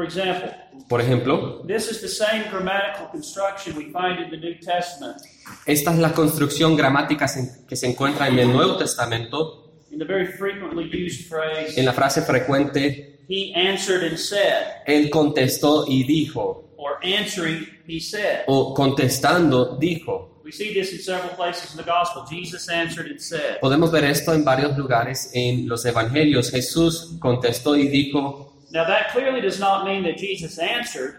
For 0.00 0.06
example, 0.06 0.50
Por 0.88 1.02
ejemplo, 1.02 1.62
this 1.66 1.90
is 1.90 2.00
the 2.00 2.08
same 2.08 2.44
grammatical 2.50 3.08
construction 3.10 3.76
we 3.76 3.92
find 3.92 4.18
in 4.18 4.30
the 4.30 4.38
New 4.38 4.58
Testament 4.58 5.18
esta 5.66 5.92
es 5.92 5.98
la 5.98 6.14
construcción 6.14 6.74
gramática 6.74 7.26
que 7.68 7.76
se 7.76 7.86
encuentra 7.86 8.28
en 8.28 8.38
el 8.38 8.50
Nuevo 8.50 8.78
Testamento, 8.78 9.74
in 9.90 9.98
the 9.98 10.06
very 10.06 10.26
frequently 10.26 10.84
used 10.84 11.28
phrase, 11.28 11.78
en 11.78 11.84
la 11.84 11.92
frase 11.92 12.22
frecuente, 12.22 13.18
He 13.28 13.52
answered 13.54 14.02
and 14.02 14.16
said, 14.16 14.82
Él 14.86 15.10
contestó 15.10 15.84
y 15.86 16.04
dijo, 16.04 16.70
or 16.78 16.96
answering, 17.04 17.66
He 17.86 18.00
said. 18.00 18.44
o 18.46 18.72
contestando 18.72 19.76
dijo. 19.76 20.40
We 20.42 20.50
see 20.50 20.72
this 20.72 20.92
in 20.92 21.00
several 21.00 21.36
places 21.36 21.72
in 21.72 21.76
the 21.76 21.84
Gospel. 21.84 22.24
Jesus 22.26 22.70
answered 22.70 23.10
and 23.10 23.20
said. 23.20 23.60
Podemos 23.60 23.92
ver 23.92 24.04
esto 24.04 24.32
en 24.32 24.44
varios 24.44 24.78
lugares 24.78 25.30
en 25.34 25.68
los 25.68 25.84
Evangelios. 25.84 26.50
Jesús 26.50 27.16
contestó 27.20 27.76
y 27.76 27.86
dijo, 27.88 28.49
Now, 28.72 28.84
that 28.86 29.10
clearly 29.12 29.40
does 29.40 29.58
not 29.58 29.84
mean 29.84 30.02
that 30.04 30.16
Jesus 30.16 30.58
answered, 30.58 31.16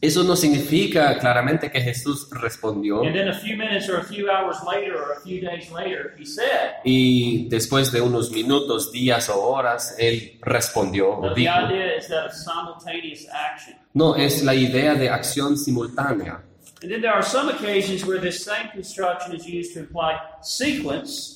eso 0.00 0.22
no 0.22 0.36
significa 0.36 1.18
claramente 1.18 1.72
que 1.72 1.80
Jesús 1.80 2.28
respondió 2.30 3.02
and 3.04 3.12
then 3.16 3.26
a 3.28 3.34
few 3.34 3.56
minutes 3.56 3.88
or 3.88 3.98
a 3.98 4.04
few 4.04 4.30
hours 4.30 4.56
later 4.64 4.94
or 4.96 5.12
a 5.14 5.20
few 5.22 5.40
days 5.40 5.72
later, 5.72 6.14
He 6.16 6.24
said. 6.24 6.76
y 6.84 7.48
después 7.50 7.90
de 7.90 8.00
unos 8.00 8.30
minutos, 8.30 8.92
días 8.92 9.28
o 9.28 9.40
horas, 9.42 9.96
Él 9.98 10.38
respondió 10.42 11.20
dijo. 11.34 11.50
idea 11.52 11.96
is 11.98 12.06
that 12.06 12.26
of 12.26 12.32
simultaneous 12.32 13.26
action. 13.32 13.74
No, 13.92 14.14
es 14.14 14.44
la 14.44 14.54
idea 14.54 14.94
de 14.94 15.10
acción 15.10 15.56
simultánea. 15.56 16.42
And 16.80 16.92
then 16.92 17.00
there 17.00 17.12
are 17.12 17.24
some 17.24 17.48
occasions 17.48 18.04
where 18.06 18.20
this 18.20 18.44
same 18.44 18.70
construction 18.72 19.34
is 19.34 19.44
used 19.48 19.74
to 19.74 19.80
imply 19.80 20.16
sequence, 20.42 21.34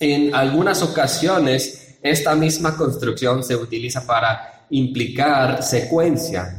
En 0.00 0.32
algunas 0.34 0.80
ocasiones, 0.82 1.98
esta 2.02 2.34
misma 2.36 2.74
construcción 2.76 3.42
se 3.42 3.54
utiliza 3.56 4.06
para 4.06 4.57
implicar 4.70 5.62
secuencia, 5.62 6.58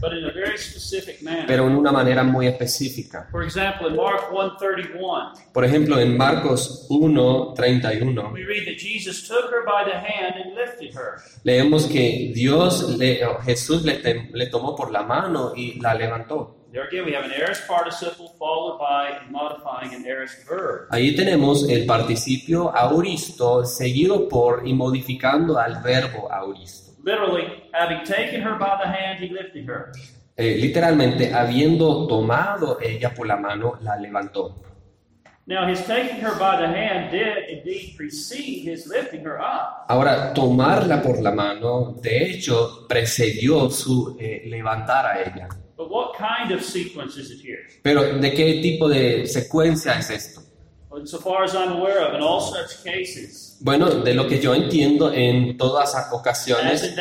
pero 1.47 1.67
en 1.67 1.75
una 1.75 1.91
manera 1.91 2.23
muy 2.23 2.47
específica. 2.47 3.27
For 3.31 3.43
example, 3.43 3.87
in 3.89 3.95
Mark 3.95 4.31
1:31, 4.31 5.33
Por 5.53 5.65
ejemplo, 5.65 5.99
en 5.99 6.17
Marcos 6.17 6.87
1:31 6.89 8.31
we 8.33 8.43
read 8.43 8.65
that 8.65 8.77
Jesus 8.77 9.27
took 9.27 9.51
her 9.51 9.63
by 9.65 9.85
the 9.89 9.97
hand 9.97 10.35
and 10.43 10.55
lifted 10.55 10.93
her. 10.95 11.21
leemos 11.43 11.85
que 11.85 12.31
Dios, 12.33 12.97
le, 12.97 13.19
Jesús 13.45 13.83
le, 13.83 14.01
tem- 14.01 14.29
le 14.33 14.47
tomó 14.47 14.75
por 14.75 14.91
la 14.91 15.03
mano 15.03 15.53
y 15.55 15.79
la 15.79 15.93
levantó. 15.93 16.55
Ahí 20.91 21.15
tenemos 21.15 21.67
el 21.69 21.85
participio 21.85 22.69
auristo 22.75 23.65
seguido 23.65 24.27
por 24.27 24.67
y 24.67 24.73
modificando 24.73 25.57
al 25.57 25.81
verbo 25.81 26.31
auristo. 26.31 26.88
Literally, 27.09 27.45
having 27.73 28.05
taken 28.05 28.41
her 28.41 28.55
by 28.59 28.77
the 28.81 28.87
hand, 28.87 29.17
he 29.19 29.29
lifted 29.29 29.65
her. 29.65 29.91
Eh, 30.37 30.57
literalmente, 30.61 31.33
habiendo 31.33 32.05
tomado 32.07 32.77
ella 32.79 33.09
por 33.15 33.25
la 33.25 33.35
mano, 33.35 33.79
la 33.81 33.95
levantó. 33.97 34.61
Now, 35.47 35.67
his 35.67 35.83
taking 35.87 36.21
her 36.21 36.37
by 36.37 36.57
the 36.61 36.67
hand 36.67 37.09
did 37.09 37.49
indeed 37.49 37.95
precede 37.97 38.63
his 38.63 38.85
lifting 38.85 39.23
her 39.25 39.39
up. 39.41 39.87
Ahora, 39.89 40.31
tomarla 40.35 41.01
por 41.01 41.19
la 41.19 41.31
mano, 41.31 41.95
de 41.99 42.25
hecho, 42.25 42.85
precedió 42.87 43.71
su 43.71 44.15
eh, 44.19 44.43
levantar 44.45 45.07
a 45.07 45.21
ella. 45.23 45.49
But 45.75 45.89
what 45.89 46.15
kind 46.15 46.51
of 46.51 46.63
sequence 46.63 47.17
is 47.17 47.31
it 47.31 47.41
here? 47.41 47.65
Pero, 47.81 48.19
¿de 48.19 48.33
qué 48.35 48.61
tipo 48.61 48.87
de 48.87 49.25
secuencia 49.25 49.97
es 49.97 50.11
esto? 50.11 50.41
Well, 50.91 51.07
so 51.07 51.17
far 51.17 51.43
as 51.43 51.55
I'm 51.55 51.71
aware 51.71 52.05
of, 52.05 52.13
in 52.13 52.21
all 52.21 52.41
such 52.41 52.83
cases, 52.83 53.48
Bueno, 53.61 53.89
de 53.89 54.13
lo 54.13 54.25
que 54.27 54.39
yo 54.39 54.55
entiendo, 54.55 55.11
en 55.11 55.57
todas 55.57 55.93
ocasiones, 56.11 56.95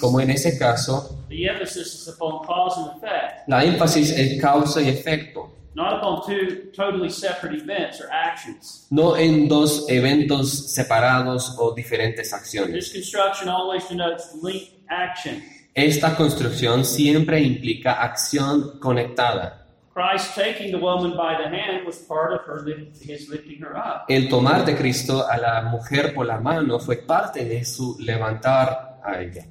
como 0.00 0.20
en 0.20 0.30
ese 0.30 0.58
caso, 0.58 1.24
the 1.28 1.46
emphasis 1.46 1.94
is 1.94 2.08
upon 2.08 2.44
cause 2.44 2.76
and 2.78 2.96
effect, 2.96 3.48
la 3.48 3.64
énfasis 3.64 4.10
es 4.10 4.40
causa 4.40 4.82
y 4.82 4.88
efecto, 4.88 5.48
not 5.74 5.98
upon 5.98 6.20
two 6.26 6.70
totally 6.74 7.08
separate 7.08 7.56
events 7.56 8.00
or 8.00 8.08
actions. 8.10 8.86
no 8.90 9.16
en 9.16 9.46
dos 9.48 9.86
eventos 9.88 10.72
separados 10.72 11.54
o 11.58 11.72
diferentes 11.72 12.32
acciones. 12.32 12.74
This 12.74 12.92
construction 12.92 13.48
always 13.48 13.88
denotes 13.88 14.34
linked 14.42 14.80
action. 14.88 15.40
Esta 15.74 16.16
construcción 16.16 16.84
siempre 16.84 17.40
implica 17.40 17.92
acción 18.02 18.78
conectada. 18.80 19.61
Christ 19.94 20.34
taking 20.34 20.72
the 20.72 20.78
woman 20.78 21.16
by 21.16 21.36
the 21.36 21.48
hand 21.48 21.84
was 21.84 21.98
part 21.98 22.32
of 22.32 22.40
her 22.46 22.62
lift, 22.64 23.02
his 23.02 23.28
lifting 23.28 23.60
her 23.60 23.76
up. 23.76 24.06
El 24.08 24.28
tomar 24.28 24.64
de 24.64 24.74
Cristo 24.74 25.26
a 25.28 25.36
la 25.36 25.62
mujer 25.62 26.14
por 26.14 26.24
la 26.24 26.40
mano 26.40 26.78
fue 26.78 26.96
parte 26.96 27.44
de 27.44 27.62
su 27.64 27.96
levantar 28.00 29.00
a 29.04 29.20
ella. 29.20 29.44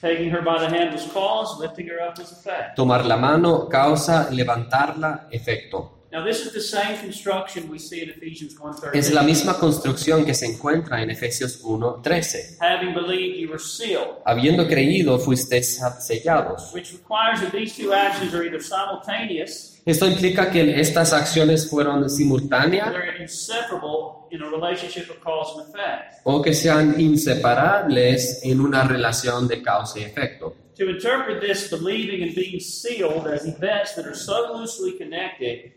Taking 0.00 0.30
her 0.30 0.42
by 0.42 0.58
the 0.60 0.68
hand 0.68 0.92
was 0.94 1.06
cause, 1.12 1.60
lifting 1.60 1.88
her 1.88 2.00
up 2.00 2.18
was 2.18 2.32
effect. 2.32 2.74
Tomar 2.74 3.04
la 3.04 3.16
mano 3.16 3.68
causa, 3.68 4.30
levantarla 4.30 5.28
efecto. 5.30 6.01
Now, 6.12 6.22
this 6.22 6.44
is 6.44 6.52
the 6.52 6.60
same 6.60 6.98
construction 6.98 7.70
we 7.70 7.78
see 7.78 8.02
in 8.02 8.10
Ephesians 8.10 8.54
1.13. 8.54 8.90
Es 8.92 9.10
la 9.14 9.22
misma 9.22 9.58
construcción 9.58 10.26
que 10.26 10.34
se 10.34 10.44
encuentra 10.44 11.00
en 11.00 11.08
Efesios 11.08 11.62
1:13. 11.62 12.58
Having 12.60 12.92
believed, 12.92 13.38
you 13.38 13.48
were 13.48 13.58
sealed, 13.58 14.18
Habiendo 14.26 14.68
creído, 14.68 15.18
fuisteis 15.18 15.80
sellados. 16.00 16.70
which 16.74 16.92
requires 16.92 17.40
that 17.40 17.50
these 17.52 17.74
two 17.74 17.94
actions 17.94 18.34
are 18.34 18.44
either 18.44 18.60
simultaneous 18.62 19.80
Esto 19.86 20.06
implica 20.06 20.50
que 20.50 20.78
estas 20.78 21.14
acciones 21.14 21.70
fueron 21.70 22.08
simultáneas 22.10 22.92
they're 22.92 23.16
inseparable 23.22 24.28
in 24.30 24.42
a 24.42 24.50
relationship 24.50 25.08
of 25.08 25.18
cause 25.24 25.58
and 25.58 25.70
effect. 25.70 26.20
o 26.24 26.42
que 26.42 26.52
sean 26.52 27.00
inseparables 27.00 28.40
en 28.42 28.60
una 28.60 28.84
relación 28.84 29.48
de 29.48 29.62
causa 29.62 29.98
y 29.98 30.02
efecto. 30.02 30.54
To 30.76 30.90
interpret 30.90 31.40
this 31.40 31.70
believing 31.70 32.22
and 32.22 32.34
being 32.34 32.60
sealed 32.60 33.26
as 33.26 33.46
events 33.46 33.94
that 33.94 34.04
are 34.04 34.14
so 34.14 34.52
loosely 34.58 34.92
connected 34.98 35.72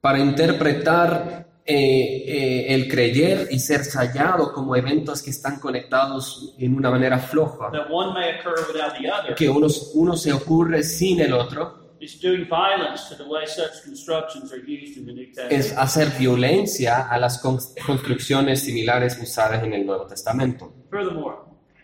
Para 0.00 0.18
interpretar 0.18 1.46
eh, 1.64 1.74
eh, 1.74 2.74
el 2.74 2.88
creer 2.88 3.48
y 3.50 3.58
ser 3.58 3.84
sellado 3.84 4.52
como 4.52 4.74
eventos 4.74 5.22
que 5.22 5.30
están 5.30 5.60
conectados 5.60 6.54
en 6.58 6.74
una 6.74 6.90
manera 6.90 7.18
floja, 7.18 7.70
that 7.70 7.86
one 7.90 8.12
may 8.14 8.30
occur 8.38 8.54
without 8.72 8.94
the 8.98 9.10
other 9.10 9.34
que 9.34 9.48
uno, 9.48 9.66
uno 9.94 10.16
se 10.16 10.32
ocurre 10.32 10.82
sin 10.82 11.20
el 11.20 11.32
otro, 11.34 11.96
is 12.00 12.18
doing 12.20 12.48
violence 12.48 13.14
to 13.14 13.22
the 13.22 13.28
way 13.28 13.46
such 13.46 13.84
constructions 13.84 14.50
are 14.52 14.60
used 14.62 14.96
in 14.96 15.04
the 15.04 15.12
New 15.12 15.26
Testament. 15.26 15.52
es 15.52 15.76
hacer 15.76 16.08
violencia 16.18 17.06
a 17.08 17.18
las 17.18 17.38
con- 17.38 17.58
construcciones 17.86 18.60
similares 18.62 19.18
usadas 19.22 19.62
en 19.62 19.74
el 19.74 19.84
Nuevo 19.84 20.06
Testamento. 20.06 20.72
Furthermore, 20.90 21.36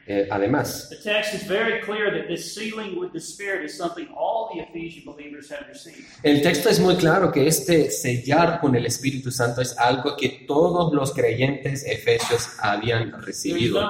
eh, 0.08 0.28
además. 0.30 0.88
The 0.88 0.96
text 0.96 1.34
is 1.34 1.48
very 1.48 1.80
clear 1.80 2.12
that 2.12 2.28
this 2.28 2.54
sealing 2.54 2.98
with 2.98 3.12
the 3.12 3.18
Spirit 3.18 3.64
is 3.64 3.76
something 3.76 4.06
all 4.16 4.48
the 4.54 4.60
Ephesian 4.60 5.04
believers 5.04 5.50
have 5.50 5.66
received. 5.68 6.06
El 6.22 6.42
texto 6.42 6.68
es 6.68 6.78
muy 6.78 6.96
claro 6.96 7.32
que 7.32 7.46
este 7.46 7.90
sellar 7.90 8.60
con 8.60 8.76
el 8.76 8.86
Espíritu 8.86 9.30
Santo 9.30 9.60
es 9.60 9.76
algo 9.76 10.16
que 10.16 10.44
todos 10.46 10.92
los 10.92 11.12
creyentes 11.12 11.84
efesios 11.84 12.50
habían 12.60 13.20
recibido. 13.20 13.80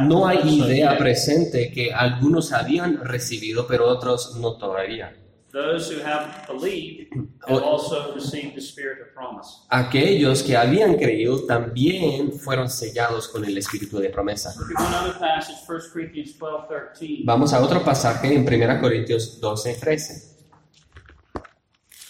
no 0.00 0.26
hay 0.26 0.38
idea 0.58 0.98
presente 0.98 1.70
que 1.70 1.92
algunos 1.92 2.52
habían 2.52 3.04
recibido, 3.04 3.66
pero 3.66 3.86
otros 3.86 4.36
no 4.36 4.56
todavía. 4.56 5.14
Those 5.54 5.88
who 5.88 6.00
have 6.02 6.44
believed 6.48 7.14
have 7.46 7.62
Oh. 7.62 7.62
also 7.62 8.12
received 8.12 8.56
the 8.56 8.60
Spirit 8.60 8.98
of 9.00 9.14
promise. 9.14 9.46
Aquellos 9.70 10.42
que 10.42 10.56
habían 10.56 10.96
creído 10.96 11.46
también 11.46 12.32
fueron 12.32 12.68
sellados 12.68 13.28
con 13.28 13.44
el 13.44 13.56
Espíritu 13.56 13.98
de 14.00 14.10
promesa. 14.10 14.52
Look 14.58 14.72
at 14.76 14.84
one 14.84 14.94
other 14.94 15.16
passage, 15.20 15.54
1 15.64 15.80
Corinthians 15.92 16.36
12, 16.36 16.66
13. 16.68 17.22
Vamos 17.24 17.52
a 17.52 17.62
otro 17.62 17.84
pasaje 17.84 18.34
en 18.34 18.42
1 18.44 18.80
Corintios 18.80 19.38
12, 19.40 19.74
13. 19.74 20.34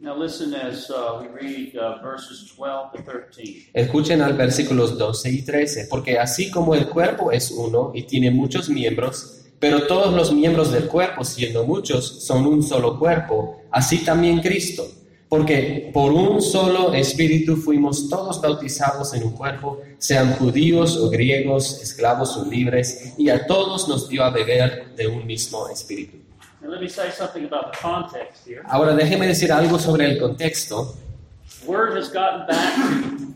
Now 0.02 0.16
listen 0.16 0.54
as 0.54 0.88
uh, 0.90 1.20
we 1.20 1.28
read 1.28 1.76
uh, 1.76 2.00
verses 2.02 2.50
12 2.56 2.92
to 2.96 3.02
13. 3.02 3.70
Escuchen 3.74 4.22
al 4.22 4.32
versículos 4.32 4.96
12 4.96 5.30
y 5.30 5.42
13, 5.42 5.86
porque 5.90 6.18
así 6.18 6.50
como 6.50 6.74
el 6.74 6.88
cuerpo 6.88 7.30
es 7.30 7.50
uno 7.50 7.92
y 7.94 8.04
tiene 8.04 8.30
muchos 8.30 8.70
miembros, 8.70 9.39
pero 9.60 9.86
todos 9.86 10.14
los 10.14 10.32
miembros 10.32 10.72
del 10.72 10.86
cuerpo, 10.86 11.22
siendo 11.22 11.64
muchos, 11.64 12.24
son 12.24 12.46
un 12.46 12.62
solo 12.62 12.98
cuerpo, 12.98 13.60
así 13.70 13.98
también 13.98 14.40
Cristo. 14.40 14.88
Porque 15.28 15.90
por 15.94 16.10
un 16.10 16.42
solo 16.42 16.92
espíritu 16.92 17.56
fuimos 17.56 18.08
todos 18.08 18.40
bautizados 18.40 19.14
en 19.14 19.22
un 19.22 19.30
cuerpo, 19.30 19.80
sean 19.98 20.32
judíos 20.32 20.96
o 20.96 21.08
griegos, 21.08 21.80
esclavos 21.80 22.36
o 22.36 22.44
libres, 22.46 23.14
y 23.16 23.28
a 23.28 23.46
todos 23.46 23.86
nos 23.86 24.08
dio 24.08 24.24
a 24.24 24.30
beber 24.30 24.96
de 24.96 25.06
un 25.06 25.24
mismo 25.24 25.68
espíritu. 25.68 26.16
Now 26.60 26.70
let 26.70 26.80
me 26.80 26.88
say 26.88 27.10
something 27.16 27.44
about 27.44 27.72
the 27.72 27.78
context 27.80 28.46
here. 28.46 28.62
Ahora 28.66 28.94
déjeme 28.94 29.26
decir 29.26 29.52
algo 29.52 29.78
sobre 29.78 30.06
el 30.06 30.18
contexto. 30.18 30.96
Word 31.66 31.96
has 31.96 32.12
gotten 32.12 32.46
back 32.48 33.30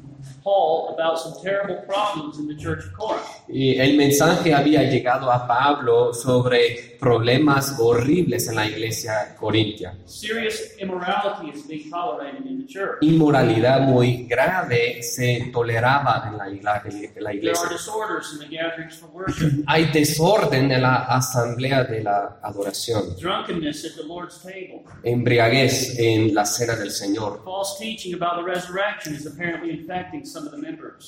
to 0.45 0.51
Paul 0.51 0.95
about 0.95 1.19
some 1.19 1.35
terrible 1.43 1.83
problems 1.87 2.39
in 2.39 2.47
the 2.47 2.55
church 2.57 2.85
of 2.85 2.93
Corinth. 2.93 3.25
Y 3.49 3.79
el 3.79 3.97
mensaje 3.97 4.55
había 4.55 4.83
llegado 4.85 5.31
a 5.31 5.47
Pablo 5.47 6.13
sobre 6.13 6.97
problemas 6.99 7.77
horribles 7.79 8.49
en 8.49 8.57
la 8.57 8.67
iglesia 8.67 9.35
corintia. 9.39 9.95
Serious 10.07 10.73
immorality 10.81 11.51
is 11.55 11.67
being 11.67 11.91
tolerated 11.91 12.47
in 12.47 12.59
the 12.67 12.67
church. 12.67 12.99
Inmoralidad 13.03 13.81
muy 13.83 14.27
grave 14.27 15.03
se 15.03 15.51
toleraba 15.53 16.25
en 16.29 16.39
la, 16.39 16.83
en 16.85 17.37
iglesia. 17.37 17.69
disorders 17.69 18.33
in 18.33 18.39
the 18.39 18.57
gatherings 18.57 18.97
for 18.97 19.09
worship, 19.13 19.65
Hay 19.67 19.87
desorden 19.93 20.71
en 20.71 20.83
la 20.83 21.05
asamblea 21.05 21.85
de 21.85 22.03
la 22.03 22.39
adoración, 22.43 23.15
drunkenness 23.21 23.85
at 23.85 23.97
the 23.97 24.05
Lord's 24.07 24.39
table. 24.43 24.83
embriaguez 25.03 25.99
en 25.99 26.35
la 26.35 26.45
cena 26.47 26.75
del 26.77 26.91
Señor, 26.91 27.43
False 27.45 27.77
teaching 27.79 28.15
about 28.15 28.37
the 28.37 28.43
resurrection 28.45 29.15
is 29.15 29.27
apparently 29.27 29.71
infecting 29.71 30.25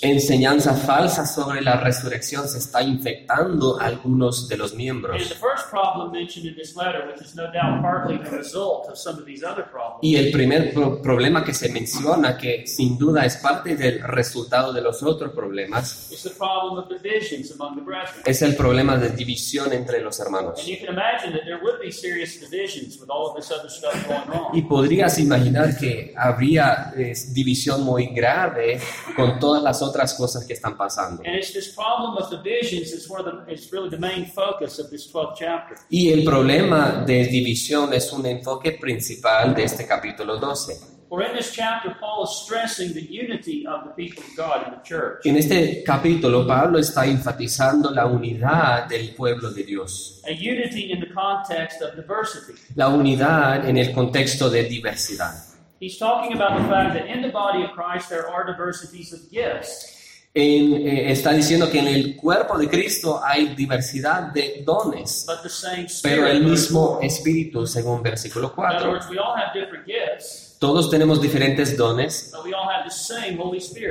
enseñanza 0.02 0.74
falsa 0.74 1.26
sobre 1.26 1.60
la 1.60 1.76
resurrección 1.80 2.48
se 2.48 2.58
está 2.58 2.82
infectando 2.82 3.80
a 3.80 3.86
algunos 3.86 4.48
de 4.48 4.56
los 4.56 4.74
miembros. 4.74 5.16
the 5.28 5.34
first 5.34 5.68
problem 5.70 6.12
mentioned 6.12 6.46
in 6.46 6.54
this 6.56 6.76
letter, 6.76 7.06
which 7.08 7.20
is 7.20 7.34
no 7.34 7.44
doubt 7.52 7.82
partly 7.82 8.18
the 8.18 8.36
result 8.36 8.88
of 8.88 8.96
some 8.96 9.18
of 9.18 9.24
these 9.26 9.44
other 9.44 9.64
problems, 9.70 9.98
Y 10.02 10.16
el 10.16 10.30
primer 10.30 10.72
pro- 10.72 11.00
problema 11.02 11.44
que 11.44 11.54
se 11.54 11.68
menciona, 11.70 12.36
que 12.36 12.66
sin 12.66 12.98
duda 12.98 13.24
es 13.24 13.36
parte 13.36 13.76
del 13.76 14.02
resultado 14.02 14.72
de 14.72 14.80
los 14.80 15.02
otros 15.02 15.32
problemas, 15.32 16.10
es 18.24 18.42
el 18.42 18.56
problema 18.56 18.96
de 18.96 19.10
división 19.10 19.72
entre 19.72 20.00
los 20.00 20.18
hermanos. 20.20 20.58
And 20.60 20.68
you 20.68 20.76
can 20.78 20.94
imagine 20.94 21.32
that 21.32 21.44
there 21.44 21.58
would 21.62 21.80
be 21.80 21.90
serious 21.90 22.38
divisions 22.40 22.98
with 23.00 23.08
all 23.08 23.30
of 23.30 23.36
this 23.36 23.50
other 23.50 23.70
stuff 23.70 23.94
going 24.06 24.54
Y 24.54 24.62
podrías 24.62 25.18
imaginar 25.18 25.76
que 25.76 26.14
habría 26.16 26.92
eh, 26.96 27.12
división 27.32 27.82
muy 27.82 28.06
grave 28.14 28.80
con 29.16 29.38
todas 29.38 29.62
las 29.62 29.82
otras 29.82 30.14
cosas 30.14 30.44
que 30.46 30.52
están 30.52 30.76
pasando. 30.76 31.22
And 31.24 31.34
it's 31.36 31.52
this 31.52 31.74
problem 31.74 32.16
of 32.16 32.30
divisions 32.30 32.92
is 32.92 33.08
where 33.08 33.22
the, 33.24 33.50
it's 33.52 33.72
really 33.72 33.88
the 33.90 33.98
main 33.98 34.26
focus 34.26 34.78
of 34.78 34.90
this 34.90 35.10
12th 35.12 35.34
chapter. 35.38 35.76
Y 35.90 36.10
el 36.12 36.22
problema 36.24 37.02
de 37.06 37.24
división 37.26 37.92
es 37.94 38.12
un 38.12 38.26
enfoque 38.26 38.72
principal 38.72 39.54
de 39.54 39.64
este 39.64 39.86
capítulo 39.86 40.38
12. 40.38 40.96
For 41.08 41.22
in 41.22 41.36
this 41.36 41.52
chapter, 41.52 41.94
Paul 42.00 42.24
is 42.24 42.30
stressing 42.30 42.92
the 42.92 43.00
unity 43.00 43.64
of 43.64 43.84
the 43.84 43.90
people 43.94 44.24
of 44.24 44.36
God 44.36 44.66
in 44.66 44.72
the 44.74 44.82
church. 44.82 45.24
En 45.24 45.36
este 45.36 45.84
capítulo 45.84 46.44
Pablo 46.44 46.80
está 46.80 47.06
enfatizando 47.06 47.90
la 47.92 48.06
unidad 48.06 48.88
del 48.88 49.14
pueblo 49.14 49.52
de 49.52 49.62
Dios, 49.62 50.20
A 50.26 50.32
unity 50.32 50.90
in 50.92 50.98
the 50.98 51.06
context 51.14 51.80
of 51.80 51.94
diversity. 51.94 52.54
la 52.74 52.88
unidad 52.88 53.68
en 53.68 53.76
el 53.78 53.92
contexto 53.92 54.50
de 54.50 54.64
diversidad. 54.64 55.32
He's 55.78 55.98
talking 55.98 56.32
about 56.32 56.58
the 56.58 56.68
fact 56.68 56.94
that 56.94 57.06
in 57.06 57.20
the 57.20 57.28
body 57.28 57.62
of 57.62 57.72
Christ 57.72 58.08
there 58.08 58.28
are 58.28 58.44
diversities 58.46 59.12
of 59.12 59.20
gifts. 59.30 59.92
En, 60.32 60.86
eh, 60.86 61.12
está 61.12 61.32
diciendo 61.32 61.70
que 61.70 61.78
en 61.78 61.88
el 61.88 62.16
cuerpo 62.16 62.58
de 62.58 62.68
Cristo 62.68 63.22
hay 63.24 63.54
diversidad 63.54 64.32
de 64.32 64.62
dones, 64.66 65.24
but 65.26 65.42
the 65.42 65.48
same 65.48 65.86
pero 66.02 66.26
el 66.26 66.44
mismo 66.44 66.98
espíritu, 67.00 67.66
según 67.66 68.02
versículo 68.02 68.52
In 68.56 68.64
other 68.64 69.00
4. 69.00 70.45
Todos 70.58 70.90
tenemos 70.90 71.20
diferentes 71.20 71.76
dones, 71.76 72.32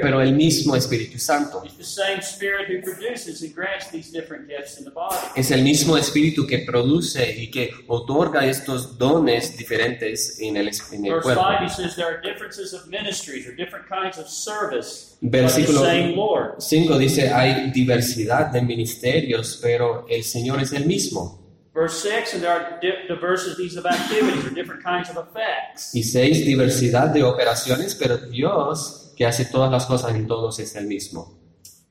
pero 0.01 0.21
el 0.21 0.34
mismo 0.34 0.75
Espíritu 0.75 1.19
Santo. 1.19 1.62
it's 1.63 1.78
the 1.78 1.84
same 1.84 2.21
Spirit 2.21 2.67
who 2.67 2.82
produces 2.82 3.43
and 3.43 3.54
grants 3.54 3.91
these 3.91 4.12
different 4.12 4.47
gifts 4.47 4.80
in 4.80 4.84
the 4.84 4.91
body. 4.91 5.15
Es 5.36 5.51
el 5.51 5.62
mismo 5.62 5.95
Espíritu 5.95 6.47
que 6.47 6.60
produce 6.60 7.36
y 7.38 7.51
que 7.51 7.71
otorga 7.88 8.45
estos 8.45 8.97
dones 8.97 9.56
diferentes 9.58 10.39
en 10.39 10.58
el, 10.58 10.71
en 10.91 11.06
el 11.06 11.21
cuerpo. 11.21 11.43
5, 11.43 11.63
he 11.63 11.69
says 11.69 11.95
there 11.95 12.08
are 12.08 12.19
differences 12.21 12.73
of 12.73 12.88
ministries 12.88 13.47
or 13.47 13.56
different 13.56 13.88
kinds 13.88 14.17
of 14.17 14.28
service, 14.28 15.17
but 15.21 15.32
the 15.32 15.38
Versículo 15.43 15.82
same 15.86 16.15
Lord. 16.15 16.56
5 16.60 16.97
dice, 16.97 17.32
hay 17.32 17.71
diversidad 17.71 18.51
de 18.51 18.62
ministerios, 18.62 19.60
pero 19.62 20.08
el 20.10 20.23
Señor 20.23 20.62
es 20.62 20.73
el 20.73 20.86
mismo. 20.86 21.44
Verse 21.75 22.01
6, 22.03 22.35
and 22.35 22.41
there 22.43 22.51
are 22.51 22.79
di- 22.79 23.05
diversities 23.09 23.75
of 23.75 23.85
activities 23.85 24.45
or 24.45 24.49
different 24.51 24.81
kinds 24.81 25.09
of 25.09 25.17
effects. 25.17 25.93
Y 25.93 26.03
6, 26.03 26.45
diversidad 26.45 27.09
de 27.13 27.21
operaciones, 27.23 27.95
pero 27.95 28.17
Dios 28.17 29.11
que 29.17 29.25
hace 29.25 29.43
todas 29.45 29.69
las 29.69 29.85
cosas 29.85 30.15
en 30.15 30.25
todos 30.25 30.57
es 30.59 30.73
el 30.77 30.88
mismo. 30.88 31.38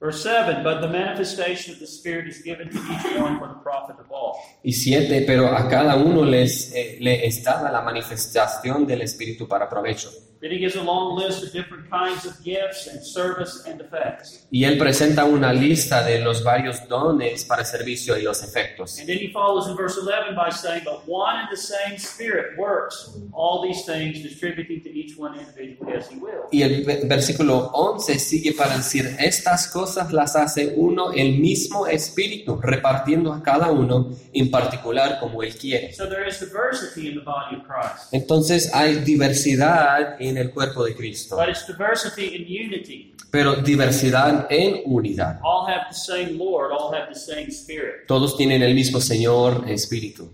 Verse 0.01 0.23
7, 0.23 0.63
but 0.63 0.81
the 0.81 0.89
manifestation 0.89 1.75
of 1.75 1.81
the 1.81 1.87
Spirit 1.87 2.27
is 2.29 2.43
given 2.43 2.71
to 2.71 2.77
each 2.79 3.19
one 3.21 3.39
for 3.39 3.49
the 3.49 3.61
profit 3.63 3.97
of 3.99 4.11
all. 4.11 4.37
Y 4.63 4.73
7, 4.73 5.23
pero 5.27 5.49
a 5.55 5.69
cada 5.69 5.97
uno 5.97 6.25
les, 6.25 6.73
eh, 6.75 6.97
le 7.01 7.27
es 7.27 7.43
dada 7.45 7.71
la 7.71 7.83
manifestación 7.83 8.87
del 8.87 9.03
Espíritu 9.03 9.47
para 9.47 9.69
provecho. 9.69 10.11
Then 10.45 10.53
he 10.53 10.59
gives 10.59 10.77
a 10.77 10.83
long 10.83 11.17
list 11.17 11.43
of 11.43 11.53
different 11.55 11.89
kinds 11.89 12.27
of 12.27 12.35
gifts 12.45 12.87
and 12.87 13.03
service 13.03 13.65
and 13.67 13.81
effects. 13.81 14.47
Y 14.51 14.65
él 14.65 14.77
presenta 14.77 15.25
una 15.25 15.55
lista 15.55 16.05
de 16.05 16.19
los 16.19 16.45
varios 16.45 16.87
dones 16.87 17.47
para 17.47 17.65
servicio 17.65 18.19
y 18.19 18.23
los 18.25 18.43
efectos. 18.43 18.99
And 18.99 19.07
then 19.09 19.17
he 19.17 19.33
follows 19.33 19.69
in 19.69 19.75
verse 19.75 19.97
11 19.99 20.35
by 20.37 20.51
saying, 20.51 20.83
But 20.85 21.05
one 21.09 21.39
and 21.39 21.49
the 21.51 21.57
same 21.57 21.97
Spirit 21.99 22.59
works 22.59 23.11
all 23.33 23.63
these 23.67 23.87
things, 23.87 24.23
distributing 24.23 24.83
to 24.83 24.91
each 24.91 25.17
one 25.17 25.33
individually 25.39 25.95
as 25.97 26.11
he 26.11 26.17
will. 26.17 26.45
Y 26.53 26.61
el 26.61 26.85
ve- 26.85 27.01
versículo 27.09 27.71
11 27.73 28.19
sigue 28.19 28.53
para 28.53 28.77
decir, 28.77 29.17
estas 29.19 29.69
cosas 29.69 30.13
las 30.13 30.37
hace 30.37 30.75
uno 30.77 31.11
el 31.15 31.39
mismo 31.39 31.87
espíritu, 31.87 32.61
repartiendo 32.61 33.33
a 33.33 33.43
cada 33.43 33.73
uno 33.73 34.11
en 34.35 34.51
particular 34.51 35.19
como 35.21 35.43
él 35.43 35.57
quiere. 35.57 35.95
So 35.95 36.07
there 36.07 36.29
is 36.29 36.39
diversity 36.39 37.09
in 37.09 37.15
the 37.15 37.25
body 37.25 37.57
of 37.57 37.63
Christ. 37.67 38.13
Entonces 38.13 38.71
hay 38.75 38.97
diversidad 38.97 40.17
en 40.21 40.34
el 40.39 40.51
cuerpo 40.51 40.85
de 40.85 40.95
Cristo, 40.95 41.37
But 41.37 41.49
it's 41.49 41.67
diversity 41.67 42.35
in 42.35 42.43
unity. 42.43 43.15
pero 43.31 43.57
diversidad 43.57 44.47
en 44.51 44.83
unidad. 44.87 45.41
All 45.43 45.69
have 45.69 45.87
the 45.89 45.95
same 45.95 46.39
Lord, 46.39 46.71
all 46.73 46.95
have 46.95 47.09
the 47.13 47.19
same 47.19 47.49
Spirit. 47.49 48.07
Todos 48.07 48.37
tienen 48.37 48.63
el 48.63 48.75
mismo 48.75 49.01
Señor 49.01 49.65
Espíritu. 49.69 50.31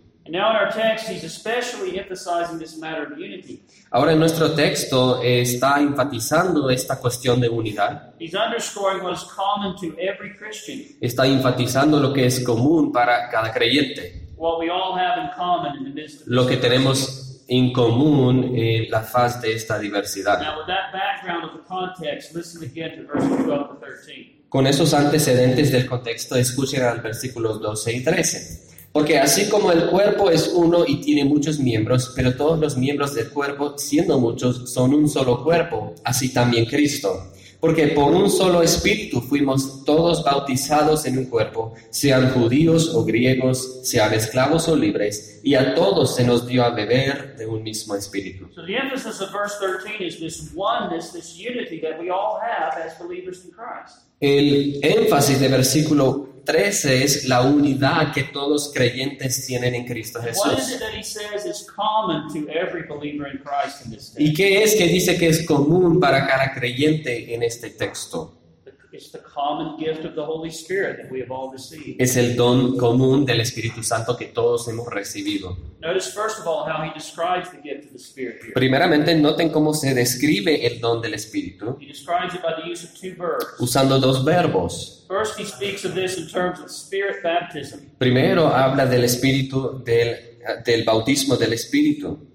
Ahora 3.90 4.12
en 4.12 4.18
nuestro 4.18 4.52
texto 4.52 5.20
está 5.22 5.80
enfatizando 5.80 6.70
esta 6.70 7.00
cuestión 7.00 7.40
de 7.40 7.48
unidad, 7.48 8.14
está 11.00 11.26
enfatizando 11.26 11.98
lo 11.98 12.12
que 12.12 12.26
es 12.26 12.44
común 12.44 12.92
para 12.92 13.28
cada 13.28 13.52
creyente, 13.52 14.28
lo 16.26 16.46
que 16.46 16.56
tenemos 16.58 17.29
en 17.50 17.72
común 17.72 18.52
en 18.54 18.88
la 18.90 19.02
faz 19.02 19.42
de 19.42 19.52
esta 19.52 19.76
diversidad. 19.76 20.38
Now, 20.40 20.60
with 20.60 20.66
that 20.68 20.92
background 20.92 21.44
of 21.44 21.52
the 21.54 21.66
context, 21.66 22.32
listen 22.32 22.62
again 22.62 22.96
to 22.96 23.12
verses 23.12 23.44
12 23.44 23.68
to 23.68 23.74
13. 23.80 24.44
Con 24.48 24.68
esos 24.68 24.94
antecedentes 24.94 25.72
del 25.72 25.86
contexto, 25.86 26.36
escuchen 26.36 26.82
al 26.84 27.00
versículos 27.00 27.60
12 27.60 27.92
y 27.92 28.04
13. 28.04 28.70
Porque 28.92 29.18
así 29.18 29.48
como 29.48 29.72
el 29.72 29.86
cuerpo 29.86 30.30
es 30.30 30.52
uno 30.54 30.84
y 30.86 31.00
tiene 31.00 31.24
muchos 31.24 31.58
miembros, 31.58 32.12
pero 32.14 32.36
todos 32.36 32.58
los 32.58 32.76
miembros 32.76 33.14
del 33.14 33.30
cuerpo, 33.30 33.74
siendo 33.76 34.20
muchos, 34.20 34.72
son 34.72 34.94
un 34.94 35.08
solo 35.08 35.42
cuerpo, 35.42 35.94
así 36.04 36.32
también 36.32 36.66
Cristo. 36.66 37.32
Porque 37.60 37.88
por 37.88 38.14
un 38.14 38.30
solo 38.30 38.62
espíritu 38.62 39.20
fuimos 39.20 39.84
todos 39.84 40.24
bautizados 40.24 41.04
en 41.04 41.18
un 41.18 41.26
cuerpo, 41.26 41.74
sean 41.90 42.30
judíos 42.30 42.94
o 42.94 43.04
griegos, 43.04 43.80
sean 43.82 44.14
esclavos 44.14 44.66
o 44.68 44.74
libres, 44.74 45.40
y 45.42 45.54
a 45.54 45.74
todos 45.74 46.14
se 46.14 46.24
nos 46.24 46.46
dio 46.46 46.64
a 46.64 46.70
beber 46.70 47.36
de 47.36 47.46
un 47.46 47.62
mismo 47.62 47.94
espíritu. 47.94 48.48
So 48.54 48.64
the 48.64 48.76
emphasis 48.76 49.20
of 49.20 49.30
verse 49.30 49.56
13 49.60 50.04
is 50.04 50.18
this 50.18 50.50
oneness, 50.54 51.12
this 51.12 51.36
unity 51.38 51.80
that 51.82 52.00
we 52.00 52.10
all 52.10 52.40
have 52.40 52.80
as 52.82 52.98
believers 52.98 53.44
in 53.44 53.50
Christ. 53.50 54.06
El 54.20 54.80
énfasis 54.82 55.40
del 55.40 55.52
versículo 55.52 56.29
13 56.44 57.04
es 57.04 57.24
la 57.26 57.42
unidad 57.42 58.12
que 58.12 58.24
todos 58.24 58.72
creyentes 58.72 59.46
tienen 59.46 59.74
en 59.74 59.84
Cristo 59.84 60.20
Jesús. 60.22 60.78
¿Y 64.18 64.34
qué 64.34 64.62
es 64.62 64.74
que 64.74 64.86
dice 64.86 65.16
que 65.18 65.28
es 65.28 65.46
común 65.46 66.00
para 66.00 66.26
cada 66.26 66.52
creyente 66.52 67.34
en 67.34 67.42
este 67.42 67.70
texto? 67.70 68.39
Es 71.98 72.16
el 72.16 72.36
don 72.36 72.76
común 72.76 73.24
del 73.24 73.40
Espíritu 73.40 73.82
Santo 73.82 74.16
que 74.16 74.26
todos 74.26 74.68
hemos 74.68 74.88
recibido. 74.88 75.56
Notice, 75.80 76.12
first 76.12 76.38
of 76.40 76.46
all, 76.46 76.64
how 76.70 76.84
he 76.84 76.92
describes 76.92 77.50
the 77.50 77.60
gift 77.62 77.86
of 77.86 77.92
the 77.92 77.98
Spirit 77.98 78.42
here. 78.42 78.52
Primeramente, 78.54 79.14
noten 79.14 79.48
cómo 79.50 79.72
se 79.72 79.94
describe 79.94 80.66
el 80.66 80.78
don 80.80 81.00
del 81.00 81.14
Espíritu 81.14 81.78
He 81.80 81.86
describes 81.86 82.34
it 82.34 82.42
by 82.42 82.54
the 82.62 82.70
use 82.70 82.84
of 82.84 82.92
two 82.92 83.14
verbs. 83.16 83.46
usando 83.58 83.98
dos 83.98 84.24
verbos. 84.24 85.06
First, 85.08 85.38
he 85.38 85.46
speaks 85.46 85.84
of 85.84 85.94
this 85.94 86.18
in 86.18 86.28
terms 86.28 86.60
of 86.60 86.70
spirit 86.70 87.22
baptism. 87.22 87.80
Primero 87.98 88.48
habla 88.48 88.86
del 88.86 89.04
Espíritu, 89.04 89.82
del, 89.84 90.38
del 90.64 90.84
bautismo 90.84 91.36
del 91.36 91.54
Espíritu. 91.54 92.28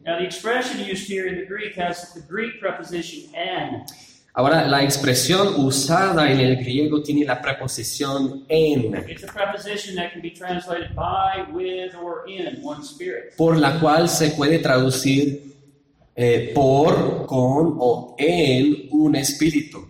Ahora, 4.37 4.67
la 4.67 4.83
expresión 4.83 5.53
usada 5.55 6.29
en 6.29 6.41
el 6.41 6.57
griego 6.57 7.01
tiene 7.01 7.23
la 7.25 7.41
preposición 7.41 8.43
en, 8.49 8.93
It's 9.07 9.23
a 9.23 9.27
preposition 9.27 9.95
that 9.95 10.11
can 10.11 10.21
be 10.21 10.29
translated 10.31 10.93
by, 10.93 11.45
with, 11.53 11.95
or 11.95 12.27
in 12.27 12.61
one 12.61 12.83
spirit. 12.83 13.33
por 13.37 13.57
la 13.57 13.79
cual 13.79 14.09
se 14.09 14.31
puede 14.31 14.59
traducir 14.59 15.53
eh, 16.17 16.51
por, 16.53 17.25
con 17.25 17.77
o 17.79 18.15
en 18.17 18.89
un 18.91 19.15
espíritu. 19.15 19.87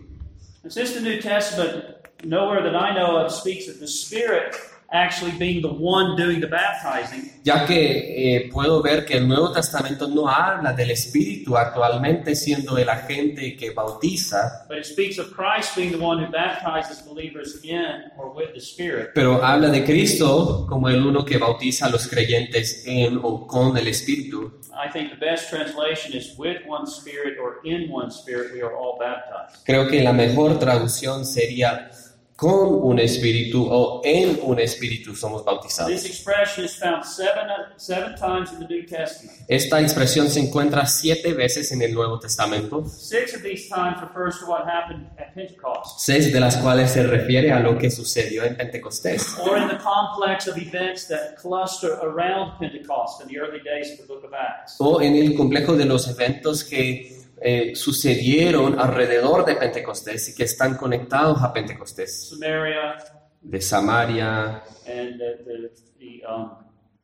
Since 0.68 0.94
the 0.94 1.00
New 1.00 1.20
Testament, 1.20 1.84
nowhere 2.24 2.62
that 2.62 2.76
I 2.76 2.94
know 2.94 3.16
of 3.16 3.32
speaks 3.32 3.68
of 3.68 3.80
the 3.80 3.88
Spirit 3.88 4.54
actually 4.90 5.32
being 5.32 5.60
the 5.60 5.68
one 5.68 6.16
doing 6.16 6.40
the 6.40 6.46
baptizing, 6.46 7.30
ya 7.42 7.66
que 7.66 8.36
eh, 8.36 8.50
puedo 8.52 8.82
ver 8.82 9.04
que 9.04 9.16
el 9.16 9.26
Nuevo 9.26 9.52
Testamento 9.52 10.06
no 10.06 10.28
habla 10.28 10.72
del 10.72 10.90
Espíritu 10.90 11.56
actualmente 11.56 12.34
siendo 12.34 12.78
el 12.78 12.88
agente 12.88 13.56
que 13.56 13.70
bautiza, 13.70 14.66
but 14.68 14.78
it 14.78 14.84
speaks 14.84 15.18
of 15.18 15.32
Christ 15.34 15.76
being 15.76 15.90
the 15.90 15.98
one 15.98 16.22
who 16.22 16.30
baptizes 16.30 17.02
believers 17.04 17.60
in 17.64 18.10
or 18.16 18.32
with 18.34 18.52
the 18.54 18.60
Spirit. 18.60 19.10
pero 19.14 19.42
habla 19.44 19.68
de 19.68 19.84
Cristo 19.84 20.66
como 20.68 20.88
el 20.88 21.04
uno 21.04 21.24
que 21.24 21.38
bautiza 21.38 21.86
a 21.86 21.90
los 21.90 22.06
creyentes 22.06 22.84
en 22.86 23.18
o 23.22 23.46
con 23.46 23.76
el 23.76 23.88
Espíritu. 23.88 24.52
I 24.72 24.90
think 24.92 25.10
the 25.10 25.16
best 25.16 25.50
translation 25.50 26.12
is 26.14 26.34
with 26.38 26.58
one 26.66 26.86
Spirit 26.86 27.38
or 27.42 27.60
in 27.64 27.90
one 27.90 28.10
Spirit 28.10 28.52
we 28.52 28.62
are 28.62 28.74
all 28.74 28.98
baptized. 28.98 29.64
Creo 29.64 29.88
que 29.88 30.02
la 30.02 30.12
mejor 30.12 30.58
traducción 30.58 31.24
sería 31.24 31.90
con 32.36 32.68
un 32.82 32.98
espíritu 32.98 33.66
o 33.70 34.02
en 34.04 34.38
un 34.42 34.60
espíritu 34.60 35.16
somos 35.16 35.40
This 35.40 35.46
bautizados. 35.46 36.04
expression 36.04 36.66
is 36.66 36.76
found 36.76 37.02
seven, 37.02 37.46
seven 37.78 38.14
times 38.14 38.52
in 38.52 38.58
the 38.58 38.66
New 38.68 38.84
Testament. 38.86 39.38
Esta 39.48 39.80
expresión 39.80 40.28
se 40.28 40.40
encuentra 40.40 40.84
siete 40.86 41.32
veces 41.32 41.72
en 41.72 41.80
el 41.80 41.94
Nuevo 41.94 42.18
Testamento, 42.18 42.84
Six 42.86 43.36
of 43.36 43.42
these 43.42 43.68
times 43.70 43.96
refers 44.02 44.38
to 44.40 44.46
what 44.46 44.66
happened 44.66 45.06
at 45.18 45.32
Pentecost, 45.34 45.98
seis 46.00 46.30
de 46.30 46.38
las 46.38 46.58
cuales 46.58 46.90
se 46.90 47.04
refiere 47.04 47.52
a 47.52 47.60
lo 47.60 47.78
que 47.78 47.90
sucedió 47.90 48.44
en 48.44 48.54
Pentecostés. 48.54 49.38
or 49.48 49.56
in 49.56 49.68
the 49.68 49.78
complex 49.82 50.46
of 50.46 50.58
events 50.58 51.08
that 51.08 51.36
cluster 51.40 51.94
around 52.02 52.58
Pentecost 52.58 53.22
in 53.22 53.28
the 53.28 53.38
early 53.38 53.60
days 53.62 53.92
of 53.92 54.06
the 54.06 54.12
book 54.12 54.22
of 54.24 54.34
Acts. 54.34 54.74
o 54.78 55.00
en 55.00 55.16
el 55.16 55.34
complejo 55.34 55.74
de 55.74 55.86
los 55.86 56.06
eventos 56.06 56.62
que 56.64 57.16
eh, 57.40 57.74
sucedieron 57.74 58.78
alrededor 58.78 59.44
de 59.44 59.56
Pentecostés 59.56 60.30
y 60.30 60.34
que 60.34 60.44
están 60.44 60.76
conectados 60.76 61.42
a 61.42 61.52
Pentecostés, 61.52 62.30
Samaria. 62.30 62.96
De 63.42 63.60
Samaria, 63.60 64.62
and 64.86 65.18
the, 65.18 65.44
the, 65.44 65.70
the 65.98 66.22
um, 66.26 66.50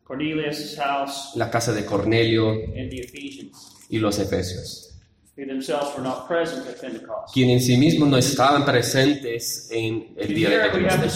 Cornelius' 0.04 0.76
house. 0.76 1.32
La 1.36 1.50
casa 1.50 1.72
de 1.72 1.84
Cornelio. 1.84 2.50
And 2.50 2.90
the 2.90 3.00
Ephesians, 3.00 3.86
y 3.88 3.98
los 3.98 4.18
Efesios, 4.18 4.92
who 5.36 5.46
themselves 5.46 5.94
were 5.96 6.02
not 6.02 6.26
present 6.26 6.66
at 6.66 6.80
Pentecost. 6.80 7.32
quienes 7.32 7.62
en 7.62 7.66
sí 7.66 7.76
mismos 7.76 8.08
no 8.08 8.16
estaban 8.16 8.64
presentes 8.64 9.68
en 9.70 10.14
el 10.16 10.34
día 10.34 10.48
de 10.48 10.54
here 10.56 10.72
we 10.74 10.84
have 10.84 11.02
the 11.02 11.08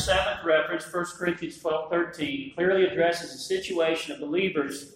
Pentecostés. 4.26 4.95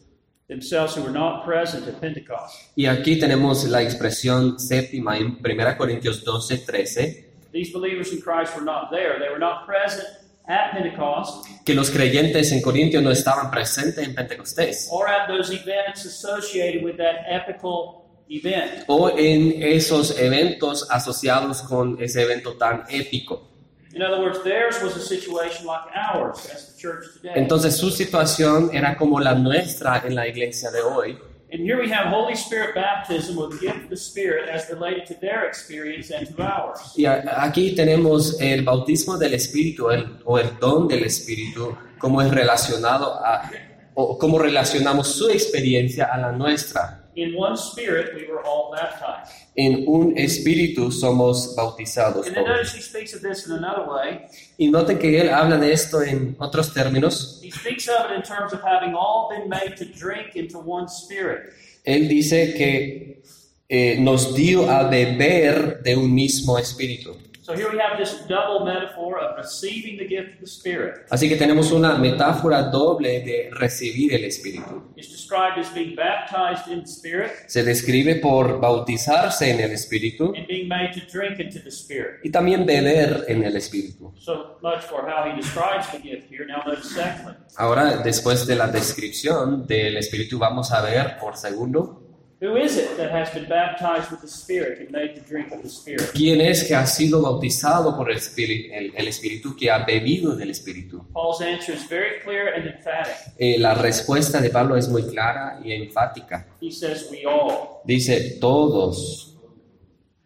Y 2.76 2.86
aquí 2.86 3.18
tenemos 3.18 3.64
la 3.64 3.82
expresión 3.82 4.58
séptima 4.58 5.16
en 5.16 5.38
1 5.42 5.76
Corintios 5.78 6.24
12, 6.24 6.58
13, 6.58 7.30
These 7.52 7.72
believers 7.72 8.12
in 8.12 8.20
Christ 8.20 8.54
were 8.54 8.64
not 8.64 8.90
there. 8.90 9.18
They 9.18 9.28
were 9.28 9.38
not 9.38 9.66
present 9.66 10.06
at 10.46 10.72
Pentecost 10.72 11.46
que 11.64 11.74
los 11.74 11.90
creyentes 11.90 12.52
en 12.52 12.60
Corintio 12.62 13.00
no 13.00 13.10
estaban 13.10 13.50
presentes 13.50 14.04
en 14.06 14.14
Pentecostés 14.14 14.88
or 14.90 15.08
at 15.08 15.28
those 15.28 15.52
events 15.52 16.04
associated 16.06 16.82
with 16.82 16.96
that 16.96 17.24
epical 17.28 18.04
event. 18.28 18.84
o 18.86 19.10
en 19.16 19.62
esos 19.62 20.18
eventos 20.18 20.86
asociados 20.90 21.62
con 21.62 22.00
ese 22.02 22.22
evento 22.22 22.54
tan 22.56 22.84
épico. 22.88 23.48
In 23.94 24.02
other 24.02 24.20
words, 24.20 24.42
theirs 24.44 24.80
was 24.82 24.96
a 24.96 25.00
situation 25.00 25.66
like 25.66 25.82
ours 25.94 26.48
as 26.54 26.72
the 26.74 26.80
church 26.80 27.04
today. 27.14 27.32
Entonces 27.34 27.76
su 27.76 27.90
situación 27.90 28.70
era 28.72 28.96
como 28.96 29.18
la 29.20 29.34
nuestra 29.34 30.02
en 30.06 30.14
la 30.14 30.26
iglesia 30.28 30.70
de 30.70 30.80
hoy. 30.80 31.18
And 31.52 31.62
here 31.62 31.76
we 31.80 31.90
have 31.92 32.10
Holy 32.14 32.34
Spirit 32.36 32.76
baptism 32.76 33.36
or 33.36 33.48
the 33.50 33.58
gift 33.58 33.82
of 33.84 33.88
the 33.90 33.96
Spirit 33.96 34.48
as 34.48 34.70
related 34.70 35.06
to 35.08 35.14
their 35.20 35.44
experience 35.48 36.12
and 36.12 36.28
to 36.36 36.40
ours. 36.42 36.78
Y 36.96 37.04
aquí 37.06 37.74
tenemos 37.74 38.40
el 38.40 38.62
bautismo 38.62 39.18
del 39.18 39.34
Espíritu 39.34 39.90
el- 39.90 40.20
o 40.24 40.38
el 40.38 40.56
don 40.60 40.86
del 40.86 41.02
Espíritu, 41.02 41.76
como 41.98 42.22
es 42.22 42.30
relacionado 42.30 43.14
a, 43.24 43.50
o 43.94 44.16
cómo 44.16 44.38
relacionamos 44.38 45.08
su 45.08 45.28
experiencia 45.28 46.04
a 46.04 46.18
la 46.18 46.30
nuestra. 46.30 46.99
In 47.16 47.34
one 47.36 47.56
Spirit, 47.56 48.14
we 48.14 48.26
were 48.26 48.40
all 48.44 48.70
baptized. 48.70 49.32
En 49.56 49.84
un 49.88 50.16
Espíritu 50.16 50.92
somos 50.92 51.54
bautizados 51.56 52.26
And 52.26 52.36
then 52.36 52.44
notice 52.44 52.72
he 52.72 52.80
speaks 52.80 53.14
of 53.14 53.20
this 53.20 53.46
in 53.46 53.52
another 53.52 53.84
way. 53.90 54.26
Y 54.58 54.68
noten 54.68 54.98
que 54.98 55.20
él 55.20 55.28
habla 55.28 55.56
de 55.56 55.72
esto 55.72 56.02
en 56.02 56.36
otros 56.38 56.72
términos. 56.72 57.40
He 57.42 57.50
speaks 57.50 57.88
of 57.88 58.10
it 58.10 58.16
in 58.16 58.22
terms 58.22 58.52
of 58.52 58.62
having 58.62 58.94
all 58.94 59.28
been 59.28 59.48
made 59.48 59.76
to 59.76 59.84
drink 59.84 60.36
into 60.36 60.58
one 60.58 60.88
Spirit. 60.88 61.52
Él 61.84 62.08
dice 62.08 62.54
que 62.54 63.22
eh, 63.68 63.96
nos 63.98 64.34
dio 64.34 64.70
a 64.70 64.84
beber 64.84 65.82
de 65.82 65.96
un 65.96 66.14
mismo 66.14 66.58
Espíritu. 66.58 67.16
So 67.50 67.56
here 67.56 67.72
we 67.72 67.78
have 67.80 67.98
this 67.98 68.14
double 68.28 68.64
metaphor 68.64 69.18
of 69.18 69.36
receiving 69.36 69.98
the 69.98 70.06
gift 70.06 70.34
of 70.34 70.40
the 70.40 70.46
Spirit. 70.46 71.06
Así 71.10 71.28
que 71.28 71.34
tenemos 71.34 71.72
una 71.72 71.96
metáfora 71.96 72.62
doble 72.62 73.22
de 73.22 73.50
recibir 73.50 74.14
el 74.14 74.22
Espíritu. 74.22 74.92
It's 74.94 75.10
described 75.10 75.58
as 75.58 75.68
being 75.74 75.96
baptized 75.96 76.70
in 76.70 76.82
the 76.82 76.86
Spirit 76.86 77.32
Se 77.48 77.64
describe 77.64 78.20
por 78.20 78.60
bautizarse 78.60 79.50
en 79.50 79.58
el 79.62 79.72
Espíritu 79.72 80.32
and 80.36 80.46
being 80.46 80.68
made 80.68 80.92
to 80.92 81.00
drink 81.10 81.40
into 81.40 81.58
the 81.58 81.70
Spirit. 81.70 82.20
y 82.22 82.30
también 82.30 82.64
beber 82.64 83.24
en 83.26 83.42
el 83.42 83.56
Espíritu. 83.56 84.14
So 84.16 84.56
much 84.62 84.84
for 84.84 85.10
how 85.10 85.28
he 85.28 85.34
describes 85.34 85.90
the 85.90 85.98
gift 85.98 86.30
here. 86.30 86.46
Now 86.46 86.62
notice 86.64 86.94
secondly. 86.94 87.34
Ahora, 87.56 87.96
después 87.96 88.46
de 88.46 88.54
la 88.54 88.68
descripción 88.68 89.66
del 89.66 89.96
Espíritu, 89.96 90.38
vamos 90.38 90.70
a 90.70 90.82
ver 90.82 91.18
por 91.18 91.36
segundo 91.36 91.99
Who 92.42 92.56
is 92.56 92.78
it 92.78 92.96
that 92.96 93.10
has 93.10 93.28
been 93.34 93.46
baptized 93.46 94.10
with 94.10 94.22
the 94.22 94.28
Spirit 94.28 94.80
and 94.80 94.90
made 94.90 95.14
to 95.14 95.20
drink 95.20 95.52
of 95.52 95.62
the 95.62 95.68
Spirit? 95.68 96.10
quién 96.14 96.40
es 96.40 96.64
que 96.64 96.74
ha 96.74 96.86
sido 96.86 97.20
bautizado 97.20 97.94
por 97.94 98.10
el 98.10 98.16
Espíritu, 98.16 98.72
el, 98.72 98.92
el 98.96 99.08
Espíritu 99.08 99.54
que 99.54 99.70
ha 99.70 99.84
bebido 99.84 100.34
del 100.34 100.48
Espíritu. 100.48 101.04
Paul's 101.12 101.42
answer 101.42 101.74
is 101.74 101.86
very 101.86 102.20
clear 102.24 102.54
and 102.54 102.66
emphatic. 102.66 103.14
Eh, 103.38 103.58
la 103.58 103.74
respuesta 103.74 104.40
de 104.40 104.48
Pablo 104.48 104.76
es 104.76 104.88
muy 104.88 105.02
clara 105.02 105.60
y 105.62 105.72
enfática. 105.72 106.46
He 106.62 106.70
says, 106.70 107.08
We 107.10 107.26
all. 107.26 107.82
Dice, 107.84 108.38
todos, 108.40 109.36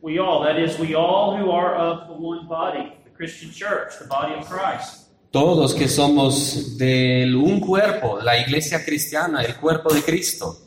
We 0.00 0.20
all. 0.20 0.44
That 0.44 0.59
is, 0.59 0.79
we 0.79 0.94
all 0.94 1.37
who 1.37 1.50
are 1.50 1.74
of 1.74 2.07
the 2.07 2.14
one 2.14 2.46
body, 2.46 2.92
the 3.03 3.11
Christian 3.11 3.50
church, 3.50 3.98
the 3.98 4.07
body 4.07 4.35
of 4.35 4.46
Christ. 4.46 5.04
Todos 5.35 5.75
que 5.75 5.88
somos 5.88 6.79
de 6.79 7.29
un 7.35 7.59
cuerpo, 7.59 8.20
la 8.23 8.38
iglesia 8.38 8.85
cristiana, 8.85 9.42
el 9.42 9.57
cuerpo 9.57 9.92
de 9.92 10.01
Cristo. 10.01 10.59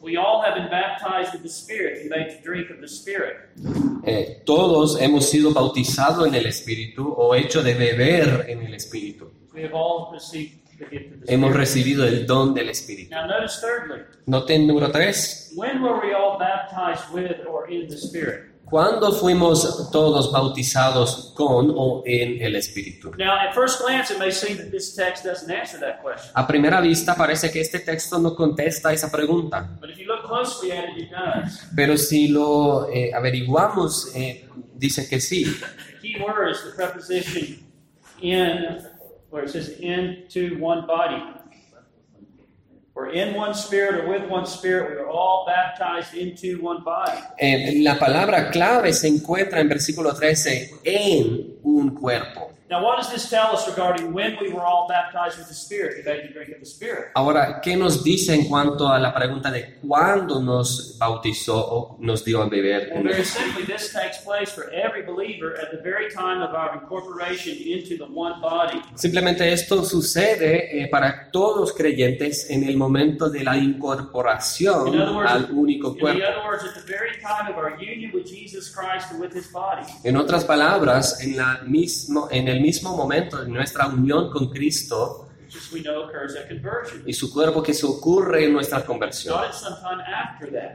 Eh, 4.03 4.43
todos 4.45 5.01
hemos 5.01 5.29
sido 5.29 5.53
bautizados 5.53 6.27
en 6.27 6.35
el 6.35 6.47
Espíritu 6.47 7.07
o 7.07 7.33
hecho 7.33 7.63
de 7.63 7.75
beber 7.75 8.45
en 8.49 8.63
el 8.63 8.73
Espíritu. 8.73 9.31
Hemos 11.27 11.55
recibido 11.55 12.05
el 12.05 12.27
don 12.27 12.53
del 12.53 12.67
Espíritu. 12.67 13.15
Noten 14.25 14.67
número 14.67 14.91
3. 14.91 15.53
¿Cuándo 18.69 19.13
fuimos 19.13 19.89
todos 19.91 20.31
bautizados 20.31 21.33
con 21.35 21.73
o 21.75 22.03
en 22.05 22.41
el 22.41 22.55
Espíritu? 22.55 23.11
Now, 23.17 23.37
at 23.39 23.53
first 23.53 23.81
glance, 23.81 24.11
it 24.11 24.19
may 24.19 24.31
seem 24.31 24.57
that 24.57 24.71
this 24.71 24.93
text 24.93 25.23
doesn't 25.23 25.49
answer 25.49 25.79
that 25.79 26.01
question. 26.01 26.31
A 26.33 26.45
primera 26.45 26.81
vista 26.81 27.15
parece 27.15 27.49
que 27.49 27.61
este 27.61 27.79
texto 27.79 28.19
no 28.19 28.35
contesta 28.35 28.91
esa 28.91 29.09
pregunta, 29.09 29.77
But 29.79 29.91
if 29.91 29.97
you 29.97 30.05
look 30.05 30.27
closely 30.27 30.71
at 30.71 30.89
it, 30.89 31.03
it 31.03 31.11
does. 31.11 31.65
pero 31.75 31.97
si 31.97 32.27
lo 32.27 32.89
eh, 32.91 33.11
averiguamos, 33.13 34.11
eh, 34.15 34.49
dice 34.75 35.07
que 35.07 35.21
sí. 35.21 35.45
La 47.83 47.99
palabra 47.99 48.49
clave 48.49 48.91
se 48.91 49.07
encuentra 49.07 49.59
en 49.59 49.69
versículo 49.69 50.13
13, 50.13 50.71
en 50.83 51.57
un 51.63 51.93
cuerpo. 51.93 52.56
Now, 52.69 52.83
what 52.83 52.97
does 52.97 53.09
this 53.09 53.29
tell 53.29 53.55
us 53.55 53.65
regarding 53.65 54.11
when 54.11 54.35
we 54.41 54.51
were 54.51 54.65
all 54.65 54.87
baptized 54.89 55.37
with 55.37 55.47
the 55.47 55.53
Spirit, 55.53 56.03
the 56.03 56.27
to 56.27 56.33
drink 56.33 56.51
of 56.51 56.59
the 56.59 56.65
Spirit? 56.65 57.11
Ahora, 57.15 57.61
¿qué 57.63 57.77
nos 57.77 58.03
dice 58.03 58.33
en 58.33 58.45
cuanto 58.49 58.89
a 58.89 58.99
la 58.99 59.13
pregunta 59.13 59.49
de 59.49 59.77
cuándo 59.81 60.41
nos 60.41 60.97
bautizó 60.99 61.55
o 61.57 61.97
nos 62.01 62.25
dio 62.25 62.41
a 62.41 62.49
beber? 62.49 62.89
Well, 62.93 63.03
very 63.03 63.23
simply, 63.23 63.63
this 63.63 63.93
takes 63.93 64.17
place 64.17 64.51
for 64.51 64.69
every 64.71 65.03
believer 65.03 65.55
at 65.61 65.71
the 65.71 65.81
very 65.81 66.11
time 66.13 66.41
of 66.41 66.53
our 66.53 66.73
incorporation 66.73 67.55
into 67.55 67.95
the 67.95 68.11
one 68.11 68.41
body. 68.41 68.81
Simplemente 68.95 69.49
esto 69.49 69.85
sucede 69.85 70.81
eh, 70.83 70.89
para 70.89 71.29
todos 71.31 71.57
los 71.61 71.73
creyentes 71.73 72.49
en 72.49 72.65
el 72.65 72.75
momento 72.75 73.29
de 73.29 73.45
la 73.45 73.55
incorporación 73.55 74.93
In 74.93 75.15
words, 75.15 75.31
al 75.31 75.51
único 75.51 75.93
in 75.93 75.99
cuerpo. 75.99 76.19
other 76.21 76.45
words, 76.45 76.63
at 76.65 76.73
the 76.73 76.85
very 76.85 77.17
time 77.21 77.49
of 77.49 77.57
our 77.57 77.77
union 77.81 78.11
with 78.13 78.25
Jesus 78.27 78.69
Christ 78.69 79.09
and 79.11 79.21
with 79.21 79.33
His 79.33 79.49
body. 79.53 79.85
En 80.03 80.17
otras 80.17 80.43
palabras, 80.43 81.21
en, 81.23 81.37
la 81.37 81.61
mismo, 81.65 82.27
en 82.29 82.47
el 82.49 82.56
mismo 82.59 82.95
momento 82.95 83.43
de 83.43 83.49
nuestra 83.49 83.87
unión 83.87 84.29
con 84.31 84.49
Cristo 84.49 85.27
y 87.05 87.13
su 87.13 87.31
cuerpo 87.31 87.63
que 87.63 87.73
se 87.73 87.85
ocurre 87.85 88.45
en 88.45 88.53
nuestra 88.53 88.83
conversión, 88.85 89.41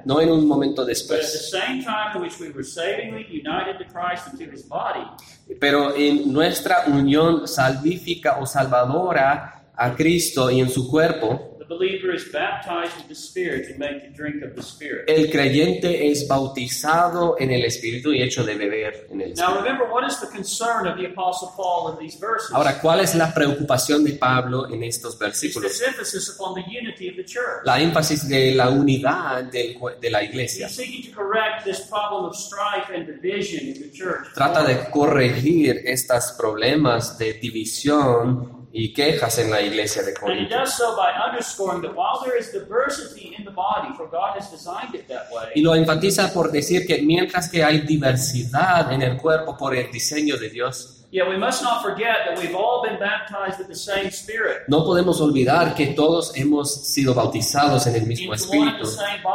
no 0.04 0.20
en 0.20 0.30
un 0.30 0.46
momento 0.46 0.84
después, 0.84 1.50
same 1.50 1.82
time 1.82 2.12
in 2.14 2.22
which 2.22 2.40
we 2.40 2.50
were 2.50 2.64
savingly 2.64 3.26
united 3.30 3.78
to 3.78 3.84
Christ 3.84 4.28
and 4.28 4.38
to 4.38 4.44
His 4.44 4.66
body, 4.66 5.04
pero 5.60 5.94
en 5.94 6.32
nuestra 6.32 6.84
unión 6.86 7.46
salvífica 7.46 8.38
o 8.40 8.46
salvadora 8.46 9.62
a 9.76 9.94
Cristo 9.94 10.50
y 10.50 10.60
en 10.60 10.70
su 10.70 10.88
cuerpo, 10.90 11.51
the 11.72 11.78
believer 11.78 12.14
is 12.14 12.24
baptized 12.32 12.96
with 12.96 13.08
the 13.08 13.14
Spirit 13.14 13.68
to 13.72 13.78
make 13.78 14.02
the 14.02 14.14
drink 14.14 14.42
of 14.42 14.54
the 14.54 14.62
Spirit. 14.62 15.08
el 15.08 15.30
creyente 15.30 16.10
es 16.10 16.26
bautizado 16.28 17.36
en 17.38 17.50
el 17.50 17.64
Espíritu 17.64 18.12
y 18.12 18.22
hecho 18.22 18.44
de 18.44 18.54
beber 18.54 19.06
en 19.10 19.20
el 19.20 19.34
Now 19.34 19.54
Espíritu. 19.54 19.64
remember, 19.64 19.86
what 19.90 20.06
is 20.08 20.20
the 20.20 20.26
concern 20.26 20.86
of 20.86 20.96
the 20.96 21.06
Apostle 21.06 21.52
Paul 21.56 21.92
in 21.92 21.98
these 21.98 22.18
verses? 22.18 22.52
Ahora, 22.52 22.78
¿cuál 22.80 23.00
es 23.00 23.14
la 23.14 23.32
preocupación 23.32 24.04
de 24.04 24.12
Pablo 24.12 24.68
en 24.68 24.82
estos 24.82 25.18
versículos? 25.18 25.72
La 27.64 27.80
énfasis 27.80 28.28
de 28.28 28.54
la 28.54 28.68
unidad 28.70 29.44
de 29.44 30.10
la 30.10 30.22
iglesia. 30.22 30.66
He's 30.66 30.76
seeking 30.76 31.10
to 31.10 31.16
correct 31.16 31.64
this 31.64 31.80
problem 31.88 32.24
of 32.24 32.36
strife 32.36 32.90
and 32.94 33.06
division 33.06 33.68
in 33.68 33.74
the 33.74 33.90
church. 33.90 34.32
Trata 34.34 34.64
de 34.64 34.90
corregir 34.90 35.82
estos 35.84 36.32
problemas 36.32 37.16
de 37.18 37.34
división 37.34 38.61
y 38.74 38.92
quejas 38.94 39.38
en 39.38 39.50
la 39.50 39.60
iglesia 39.60 40.02
de 40.02 40.08
And 40.12 40.16
he 40.18 40.20
Corinto. 40.48 40.56
does 40.56 40.74
so 40.76 40.96
by 40.96 41.12
underscoring 41.28 41.82
that 41.82 41.94
while 41.94 42.20
there 42.24 42.38
is 42.38 42.50
diversity 42.52 43.34
in 43.38 43.44
the 43.44 43.50
body, 43.50 43.94
for 43.96 44.08
God 44.08 44.34
has 44.38 44.50
designed 44.50 44.94
it 44.94 45.06
that 45.08 45.30
way, 45.30 45.50
Y 45.54 45.60
lo 45.62 45.74
enfatiza 45.74 46.32
por 46.32 46.50
decir 46.50 46.86
que 46.86 47.02
mientras 47.02 47.48
que 47.50 47.62
hay 47.62 47.80
diversidad 47.80 48.92
en 48.92 49.02
el 49.02 49.16
cuerpo 49.18 49.56
por 49.56 49.74
el 49.74 49.90
diseño 49.92 50.36
de 50.38 50.48
Dios, 50.48 50.98
yet 51.10 51.28
we 51.28 51.36
must 51.36 51.62
not 51.62 51.82
forget 51.82 52.24
that 52.26 52.38
we've 52.38 52.54
all 52.56 52.82
been 52.82 52.98
baptized 52.98 53.58
with 53.58 53.68
the 53.68 53.74
same 53.74 54.10
Spirit. 54.10 54.62
no 54.68 54.82
podemos 54.84 55.20
olvidar 55.20 55.74
que 55.74 55.88
todos 55.88 56.34
hemos 56.36 56.72
sido 56.86 57.12
bautizados 57.14 57.86
en 57.86 57.96
el 57.96 58.06
mismo 58.06 58.32
espíritu, 58.32 58.88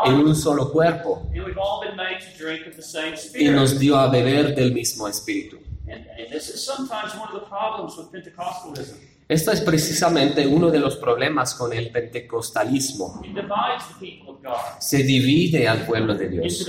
en 0.06 0.15
un 0.15 0.36
solo 0.36 0.71
cuerpo, 0.71 1.28
And 1.36 1.45
we've 1.45 1.60
all 1.60 1.80
been 1.86 1.95
made 1.95 2.19
to 2.21 2.43
drink 2.43 2.65
of 2.65 2.76
the 2.76 2.82
same 2.82 3.13
y 3.39 3.50
nos 3.52 3.78
dio 3.78 3.97
a 3.97 4.08
beber 4.08 4.56
del 4.56 4.71
mismo 4.73 5.08
espíritu. 5.08 5.58
And, 5.89 6.06
and 6.17 6.30
this 6.32 6.50
is 6.50 6.65
sometimes 6.65 7.13
one 7.13 7.30
of 7.32 7.39
the 7.39 7.47
problems 7.47 7.95
with 7.95 8.12
Pentecostalism. 8.12 8.97
Esto 9.30 9.52
es 9.52 9.60
precisamente 9.60 10.48
uno 10.48 10.72
de 10.72 10.80
los 10.80 10.96
problemas 10.96 11.54
con 11.54 11.74
el 11.74 11.92
pentecostalismo. 11.92 13.22
Se 14.80 15.04
divide 15.04 15.68
al 15.68 15.86
pueblo 15.86 16.16
de 16.16 16.30
Dios 16.30 16.66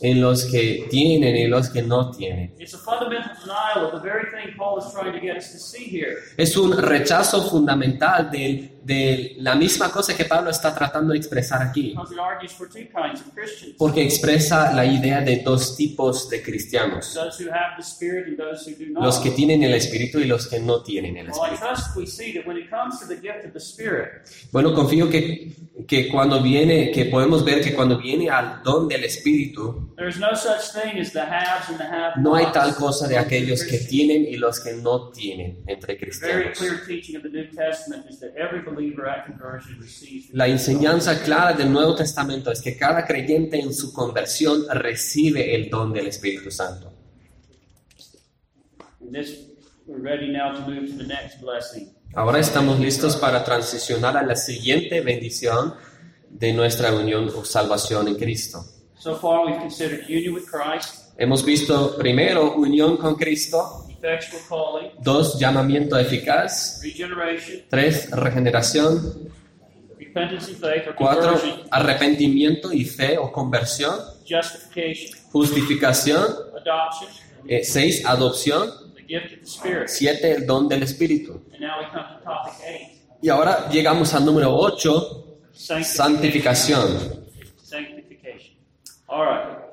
en 0.00 0.20
los 0.22 0.44
que 0.46 0.86
tienen 0.88 1.36
y 1.36 1.46
los 1.48 1.68
que 1.68 1.82
no 1.82 2.10
tienen. 2.10 2.54
It's 2.58 2.72
a 2.72 2.78
fundamental 2.78 3.32
denial 3.38 3.84
of 3.84 3.92
the 3.92 4.08
very 4.08 4.24
thing 4.30 4.56
Paul 4.56 4.78
is 4.78 4.90
trying 4.90 5.12
to 5.12 5.20
get 5.20 5.36
us 5.36 5.52
to 5.52 5.58
see 5.58 5.84
here. 5.84 6.16
Es 6.38 6.56
un 6.56 6.72
rechazo 6.72 7.42
fundamental 7.42 8.30
de, 8.30 8.75
de 8.86 9.34
la 9.38 9.54
misma 9.56 9.90
cosa 9.90 10.16
que 10.16 10.24
Pablo 10.24 10.48
está 10.50 10.72
tratando 10.72 11.12
de 11.12 11.18
expresar 11.18 11.60
aquí, 11.60 11.92
porque 13.78 14.02
expresa 14.02 14.72
la 14.72 14.84
idea 14.84 15.20
de 15.20 15.38
dos 15.44 15.76
tipos 15.76 16.30
de 16.30 16.40
cristianos, 16.42 17.12
los 19.00 19.18
que 19.18 19.30
tienen 19.30 19.62
el 19.64 19.74
Espíritu 19.74 20.20
y 20.20 20.24
los 20.26 20.46
que 20.46 20.60
no 20.60 20.82
tienen 20.82 21.16
el 21.16 21.26
Espíritu. 21.30 21.64
Bueno, 24.52 24.72
confío 24.72 25.10
que, 25.10 25.52
que 25.88 26.08
cuando 26.08 26.40
viene, 26.42 26.90
que 26.92 27.06
podemos 27.06 27.44
ver 27.44 27.60
que 27.60 27.74
cuando 27.74 27.98
viene 27.98 28.30
al 28.30 28.62
don 28.62 28.86
del 28.88 29.02
Espíritu, 29.04 29.90
no 32.18 32.34
hay 32.36 32.46
tal 32.52 32.74
cosa 32.76 33.08
de 33.08 33.18
aquellos 33.18 33.64
que 33.64 33.78
tienen 33.78 34.24
y 34.26 34.36
los 34.36 34.60
que 34.60 34.74
no 34.74 35.10
tienen 35.10 35.58
entre 35.66 35.98
cristianos. 35.98 36.58
La 40.32 40.46
enseñanza 40.46 41.22
clara 41.22 41.52
del 41.52 41.72
Nuevo 41.72 41.94
Testamento 41.94 42.50
es 42.50 42.60
que 42.60 42.76
cada 42.76 43.06
creyente 43.06 43.58
en 43.58 43.72
su 43.72 43.92
conversión 43.92 44.66
recibe 44.70 45.54
el 45.54 45.70
don 45.70 45.92
del 45.92 46.08
Espíritu 46.08 46.50
Santo. 46.50 46.92
Ahora 52.14 52.38
estamos 52.38 52.80
listos 52.80 53.16
para 53.16 53.44
transicionar 53.44 54.16
a 54.16 54.22
la 54.22 54.36
siguiente 54.36 55.00
bendición 55.00 55.74
de 56.28 56.52
nuestra 56.52 56.92
unión 56.94 57.30
o 57.34 57.44
salvación 57.44 58.08
en 58.08 58.16
Cristo. 58.16 58.64
So 58.98 59.14
far, 59.14 59.46
we've 59.46 59.58
considered 59.60 60.04
union 60.08 60.34
with 60.34 60.46
Christ, 60.46 61.06
Hemos 61.18 61.42
visto 61.46 61.96
primero 61.96 62.56
unión 62.56 62.98
con 62.98 63.14
Cristo, 63.14 63.85
dos, 65.00 65.38
llamamiento 65.38 65.98
eficaz, 65.98 66.80
tres, 67.68 68.10
regeneración, 68.10 69.30
cuatro, 70.96 71.40
arrepentimiento 71.70 72.72
y 72.72 72.84
fe 72.84 73.18
o 73.18 73.30
conversión, 73.30 73.98
justificación, 75.30 76.24
eh, 77.46 77.64
seis, 77.64 78.04
adopción, 78.06 78.70
siete, 79.86 80.32
el 80.32 80.46
don 80.46 80.68
del 80.68 80.82
Espíritu. 80.82 81.42
Y 83.22 83.28
ahora 83.28 83.68
llegamos 83.70 84.12
al 84.14 84.24
número 84.24 84.54
8, 84.54 85.38
sanctification. 85.52 86.98
santificación. 87.62 89.65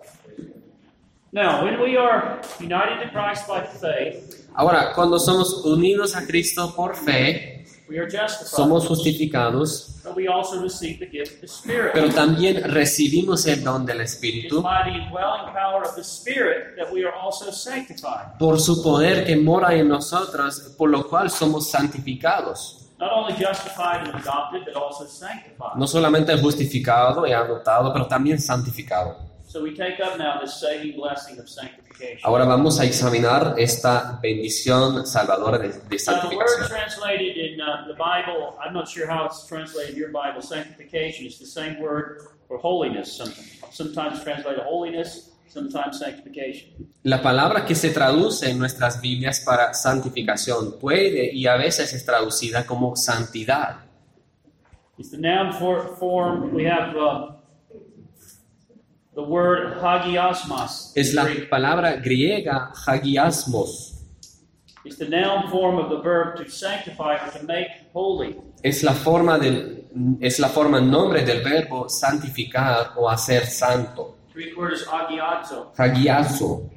Ahora, 4.56 4.94
cuando 4.94 5.18
somos 5.18 5.66
unidos 5.66 6.16
a 6.16 6.26
Cristo 6.28 6.74
por 6.76 6.96
fe, 6.96 7.66
we 7.90 7.98
are 7.98 8.06
justified. 8.06 8.56
somos 8.56 8.88
justificados, 8.88 10.00
but 10.04 10.16
we 10.16 10.28
also 10.28 10.62
receive 10.62 11.00
the 11.00 11.08
gift 11.08 11.34
of 11.36 11.42
the 11.42 11.48
Spirit. 11.48 11.92
pero 11.94 12.10
también 12.10 12.62
recibimos 12.72 13.48
el 13.48 13.64
don 13.64 13.84
del 13.86 14.02
Espíritu 14.02 14.62
by 14.62 14.84
the 14.84 14.92
indwelling 14.92 15.52
power 15.54 15.84
of 15.84 15.96
the 15.96 16.04
Spirit 16.04 16.76
that 16.78 16.92
we 16.94 17.04
are 17.04 17.14
also 17.20 17.52
sanctified. 17.52 18.38
por 18.38 18.60
su 18.60 18.84
poder 18.84 19.26
que 19.26 19.36
mora 19.36 19.74
en 19.74 19.88
nosotros, 19.88 20.76
por 20.78 20.90
lo 20.92 21.08
cual 21.10 21.32
somos 21.32 21.70
santificados. 21.70 22.80
Not 23.00 23.12
only 23.12 23.34
justified 23.34 24.08
and 24.08 24.16
adopted, 24.16 24.64
but 24.66 24.76
also 24.76 25.06
sanctified. 25.08 25.76
No 25.78 25.88
solamente 25.88 26.38
justificado 26.38 27.26
y 27.26 27.34
adoptado, 27.34 27.92
pero 27.92 28.06
también 28.08 28.40
santificado. 28.40 29.33
So 29.54 29.62
we 29.62 29.76
take 29.76 30.00
up 30.00 30.18
now 30.18 30.42
this 30.42 30.60
saving 30.60 30.96
blessing 30.96 31.38
of 31.38 31.48
sanctification. 31.48 32.22
Ahora 32.24 32.44
vamos 32.44 32.80
a 32.80 32.86
examinar 32.86 33.54
esta 33.60 34.20
bendición 34.20 35.06
salvadora 35.06 35.60
de, 35.60 35.68
de 35.68 36.00
santificación. 36.00 36.68
translated 36.68 37.38
in 37.38 37.58
the 37.88 37.94
Bible, 37.94 38.58
I'm 38.60 38.74
not 38.74 38.88
sure 38.88 39.06
how 39.08 39.28
it's 39.28 39.46
translated 39.46 39.94
in 39.94 40.00
your 40.00 40.10
Bible, 40.10 40.42
sanctification. 40.42 41.28
It's 41.28 41.38
the 41.38 41.46
same 41.46 41.80
word 41.80 42.22
for 42.48 42.58
holiness. 42.58 43.16
Some, 43.16 43.32
sometimes 43.70 44.24
translated 44.24 44.64
holiness, 44.64 45.30
sometimes 45.48 46.00
sanctification. 46.00 46.90
La 47.04 47.22
palabra 47.22 47.64
que 47.64 47.76
se 47.76 47.92
traduce 47.92 48.50
en 48.50 48.58
nuestras 48.58 49.02
Biblias 49.02 49.42
para 49.42 49.76
santificación 49.76 50.80
puede 50.80 51.32
y 51.32 51.46
a 51.46 51.58
veces 51.58 51.94
es 51.94 52.04
traducida 52.04 52.66
como 52.66 52.96
santidad. 52.96 53.82
It's 54.98 55.12
the 55.12 55.18
noun 55.20 55.54
for, 55.54 55.96
form. 56.00 56.56
We 56.56 56.66
have 56.66 56.96
uh, 56.98 57.34
the 59.16 59.24
word 59.24 59.78
hagiosmos. 59.82 60.92
Es 60.96 61.14
la 61.14 61.26
palabra 61.50 62.02
griega 62.02 62.72
hagiasmos. 62.74 63.92
It's 64.86 64.98
the 64.98 65.08
noun 65.08 65.50
form 65.50 65.78
of 65.78 65.90
the 65.90 66.02
verb 66.02 66.38
to 66.38 66.50
sanctify 66.50 67.16
or 67.16 67.32
to 67.32 67.46
make 67.46 67.68
holy. 67.94 68.36
Es 68.64 68.84
la 68.84 68.94
forma 68.94 69.40
del 69.40 69.86
es 70.20 70.40
la 70.40 70.50
forma 70.50 70.80
en 70.80 70.90
nombre 70.90 71.24
del 71.24 71.42
verbo 71.44 71.88
santificar 71.88 72.94
o 72.98 73.10
hacer 73.10 73.46
santo. 73.46 74.16
Greek 74.34 74.58
word 74.58 74.74
is 74.74 74.84
agiazo. 74.84 75.74
Hagiazo. 75.76 76.70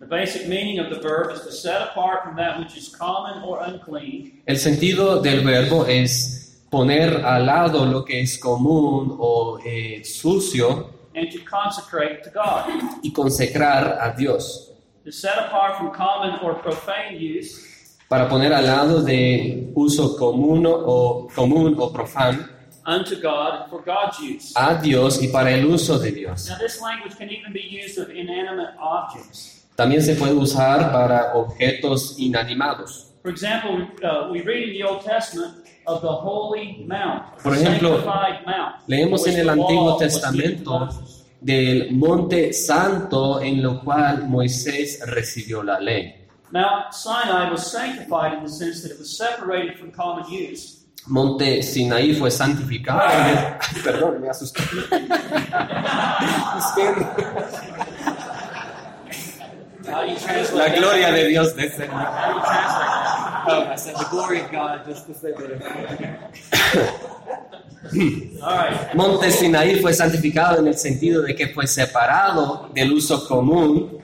The 0.00 0.06
basic 0.06 0.48
meaning 0.48 0.80
of 0.80 0.90
the 0.90 1.00
verb 1.00 1.32
is 1.32 1.40
to 1.42 1.52
set 1.52 1.80
apart 1.80 2.24
from 2.24 2.36
that 2.36 2.58
which 2.58 2.76
is 2.76 2.94
common 2.94 3.42
or 3.42 3.62
unclean 3.62 4.42
El 4.46 4.56
sentido 4.56 5.22
del 5.22 5.42
verbo 5.42 5.84
es 5.84 6.43
poner 6.74 7.24
al 7.24 7.46
lado 7.46 7.84
lo 7.86 8.04
que 8.04 8.20
es 8.20 8.36
común 8.36 9.16
o 9.20 9.60
eh, 9.64 10.02
sucio 10.04 10.90
and 11.14 11.30
to 11.30 11.38
consecrate 11.48 12.20
to 12.24 12.30
God. 12.30 12.64
y 13.02 13.12
consecrar 13.12 13.98
a 14.00 14.10
Dios. 14.12 14.72
To 15.04 15.12
set 15.12 15.38
apart 15.38 15.78
from 15.78 15.92
common 15.92 16.40
or 16.42 16.60
profane 16.60 17.16
use 17.16 17.62
Para 18.08 18.28
poner 18.28 18.52
al 18.52 18.66
lado 18.66 19.02
de 19.02 19.70
uso 19.74 20.16
común 20.16 20.66
o, 20.66 21.28
común 21.34 21.76
o 21.78 21.92
profano 21.92 22.48
unto 22.86 23.14
God 23.22 23.70
for 23.70 23.82
God's 23.84 24.18
use. 24.18 24.52
a 24.56 24.74
Dios 24.74 25.22
y 25.22 25.28
para 25.28 25.50
el 25.52 25.64
uso 25.66 25.98
de 25.98 26.10
Dios. 26.10 26.48
Now, 26.48 26.58
this 26.58 26.80
language 26.80 27.16
can 27.16 27.30
even 27.30 27.52
be 27.52 27.62
used 27.62 27.98
of 27.98 28.10
inanimate 28.10 28.74
objects. 28.80 29.64
También 29.76 30.02
se 30.02 30.14
puede 30.16 30.34
usar 30.34 30.90
para 30.92 31.34
objetos 31.34 32.16
inanimados. 32.18 33.12
For 33.22 33.30
example, 33.30 33.88
uh, 34.02 34.30
we 34.30 34.42
read 34.42 34.68
in 34.68 34.74
the 34.74 34.82
Old 34.84 35.02
Testament 35.04 35.63
of 35.86 36.02
the 36.02 36.08
Holy 36.08 36.84
Mount, 36.86 37.36
the 37.36 37.42
Por 37.42 37.54
ejemplo. 37.54 38.02
Leemos 38.86 39.26
en 39.26 39.40
el 39.40 39.50
Antiguo 39.50 39.96
Testamento 39.96 40.88
del 41.40 41.92
monte 41.92 42.52
santo 42.52 43.40
en 43.40 43.62
lo 43.62 43.80
cual 43.80 44.28
Moisés 44.28 45.00
recibió 45.06 45.62
la 45.62 45.78
ley. 45.78 46.14
Mount 46.50 46.92
Sinai 46.92 47.50
was 47.50 47.70
sanctified 47.70 48.34
in 48.34 48.44
the 48.44 48.48
sense 48.48 48.82
that 48.82 48.92
it 48.92 48.98
was 48.98 49.16
separated 49.16 49.78
from 49.78 49.90
common 49.90 50.24
use. 50.30 50.84
Monte 51.06 51.62
Sinaí 51.62 52.14
fue 52.14 52.30
santificado. 52.30 53.00
Perdón, 53.84 54.22
me 54.22 54.30
asusté. 54.30 54.62
La 60.54 60.68
gloria 60.70 61.12
de 61.12 61.28
Dios 61.28 61.54
descendió. 61.54 61.98
That? 63.46 63.68
I 63.72 63.76
said 63.76 63.94
the 63.96 64.06
glory 64.10 64.40
of 64.40 64.50
God 64.50 64.84
just 64.86 65.06
to 65.06 65.14
say 65.14 65.32
right. 65.32 66.94
Monte 68.94 69.30
Sinaí 69.30 69.80
fue 69.80 69.92
santificado 69.92 70.58
en 70.58 70.68
el 70.68 70.76
sentido 70.76 71.22
de 71.22 71.34
que 71.34 71.48
fue 71.48 71.66
separado 71.66 72.70
del 72.74 72.92
uso 72.92 73.26
común 73.26 73.98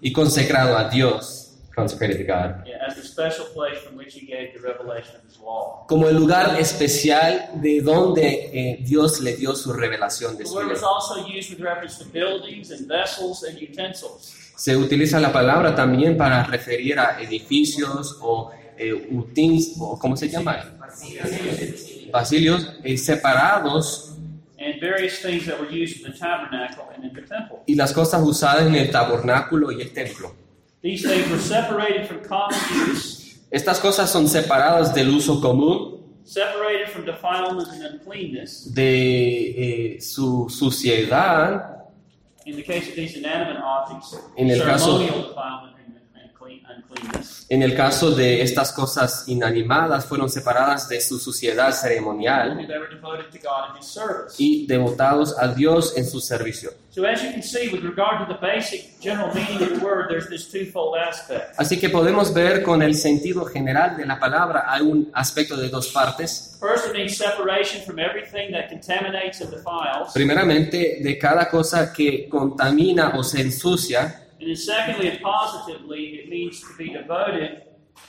y 0.00 0.12
consecrado 0.12 0.76
a 0.76 0.88
Dios. 0.88 1.42
Consecrated 1.74 2.16
to 2.16 2.24
God. 2.24 2.64
Yeah, 2.66 2.86
as 2.88 2.96
the 2.96 3.02
special 3.02 3.44
place 3.52 3.76
from 3.80 3.98
which 3.98 4.14
he 4.14 4.24
gave 4.24 4.54
the 4.54 4.60
revelation 4.66 5.14
of 5.16 5.24
his 5.28 5.38
law. 5.38 5.84
Como 5.86 6.08
el 6.08 6.16
lugar 6.16 6.58
especial 6.58 7.50
de 7.60 7.82
donde 7.82 8.50
eh, 8.50 8.78
Dios 8.80 9.20
le 9.20 9.36
dio 9.36 9.54
su 9.54 9.74
revelación 9.74 10.38
de 10.38 10.44
The 10.44 10.48
su 10.48 10.54
word 10.54 10.68
ley. 10.68 10.72
was 10.72 10.82
also 10.82 11.26
used 11.26 11.50
with 11.50 11.60
reference 11.60 11.98
to 11.98 12.06
buildings 12.10 12.70
and 12.70 12.88
vessels 12.88 13.44
and 13.44 13.58
utensils. 13.60 14.32
Se 14.56 14.74
utiliza 14.74 15.20
la 15.20 15.30
palabra 15.30 15.74
también 15.74 16.16
para 16.16 16.44
referir 16.44 16.98
a 16.98 17.20
edificios 17.20 18.16
o 18.22 18.52
eh, 18.78 19.08
utins, 19.10 19.74
¿cómo 19.98 20.16
se 20.16 20.28
llama? 20.28 20.56
Basilios 22.12 22.72
eh, 22.84 22.96
separados 22.96 24.12
and 24.58 24.80
various 24.80 25.20
things 25.20 25.44
that 25.46 25.58
were 25.60 25.68
used 25.70 25.98
in 26.04 26.10
the 26.10 26.18
tabernacle 26.18 26.84
and 26.94 27.04
in 27.04 27.12
the 27.12 27.22
temple. 27.22 27.58
y 27.66 27.74
las 27.74 27.92
cosas 27.92 28.22
usadas 28.22 28.66
en 28.66 28.74
el 28.74 28.90
tabernáculo 28.90 29.70
y 29.70 29.82
el 29.82 29.92
templo. 29.92 30.34
These 30.82 31.06
things 31.08 31.28
were 31.30 31.40
separated 31.40 32.06
from 32.06 32.20
common 32.26 32.56
use, 32.90 33.36
Estas 33.50 33.78
cosas 33.80 34.10
son 34.10 34.26
separadas 34.28 34.92
del 34.94 35.08
uso 35.14 35.40
común, 35.40 36.00
separated 36.24 36.88
from 36.88 37.04
defilement 37.04 37.68
and 37.70 37.82
uncleanness. 37.84 38.72
de 38.74 39.94
eh, 39.96 40.00
su 40.00 40.48
suciedad, 40.48 41.74
In 42.46 42.56
the 42.56 42.62
case 42.62 42.88
of 42.88 42.94
these 42.94 43.16
inanimate 43.18 43.58
objects, 43.62 44.16
En 44.36 44.50
el 44.50 44.62
caso- 44.62 44.98
ceremonial 44.98 45.28
defilement 45.28 45.76
and, 45.84 45.98
and 46.22 46.32
clean, 46.34 46.60
uncleanness. 46.66 46.85
En 47.48 47.62
el 47.62 47.76
caso 47.76 48.10
de 48.10 48.42
estas 48.42 48.72
cosas 48.72 49.24
inanimadas, 49.28 50.04
fueron 50.04 50.28
separadas 50.28 50.88
de 50.88 51.00
su 51.00 51.18
suciedad 51.18 51.72
ceremonial 51.72 52.50
And 52.52 52.66
they 52.66 52.78
were 52.78 52.88
devoted 52.92 53.30
to 53.30 53.38
God 53.38 53.70
in 53.70 53.82
His 53.82 53.86
service. 53.86 54.34
y 54.38 54.66
devotados 54.66 55.36
a 55.38 55.48
Dios 55.48 55.96
en 55.96 56.06
su 56.06 56.20
servicio. 56.20 56.70
So, 56.90 57.04
as 57.06 57.22
you 57.22 57.30
can 57.30 57.42
see, 57.42 57.68
with 57.68 57.82
regard 57.84 58.26
to 58.26 58.32
the 58.32 58.40
basic 58.40 58.98
general 59.00 59.28
meaning 59.34 59.62
of 59.62 59.78
the 59.78 59.84
word, 59.84 60.08
there's 60.08 60.28
this 60.28 60.50
twofold 60.50 60.96
aspect. 60.96 61.54
Así 61.58 61.78
que 61.78 61.90
podemos 61.90 62.32
ver 62.32 62.62
con 62.62 62.82
el 62.82 62.94
sentido 62.94 63.44
general 63.44 63.96
de 63.98 64.06
la 64.06 64.18
palabra 64.18 64.64
hay 64.66 64.80
un 64.82 65.10
aspecto 65.12 65.56
de 65.56 65.68
dos 65.68 65.88
partes. 65.92 66.56
First, 66.58 66.86
it 66.88 66.94
means 66.94 67.16
separation 67.16 67.82
from 67.84 67.98
everything 67.98 68.50
that 68.52 68.70
contaminates 68.70 69.40
and 69.42 69.50
defiles. 69.50 70.12
Primeramente, 70.14 70.98
de 71.02 71.18
cada 71.18 71.48
cosa 71.50 71.92
que 71.92 72.28
contamina 72.30 73.12
o 73.14 73.22
se 73.22 73.42
ensucia. 73.42 74.22
And 74.38 74.48
then, 74.48 74.56
secondly 74.56 75.08
and 75.08 75.20
positively, 75.20 76.20
it 76.22 76.28
means 76.28 76.60
to 76.60 76.76
be 76.76 76.92
devoted 76.92 77.62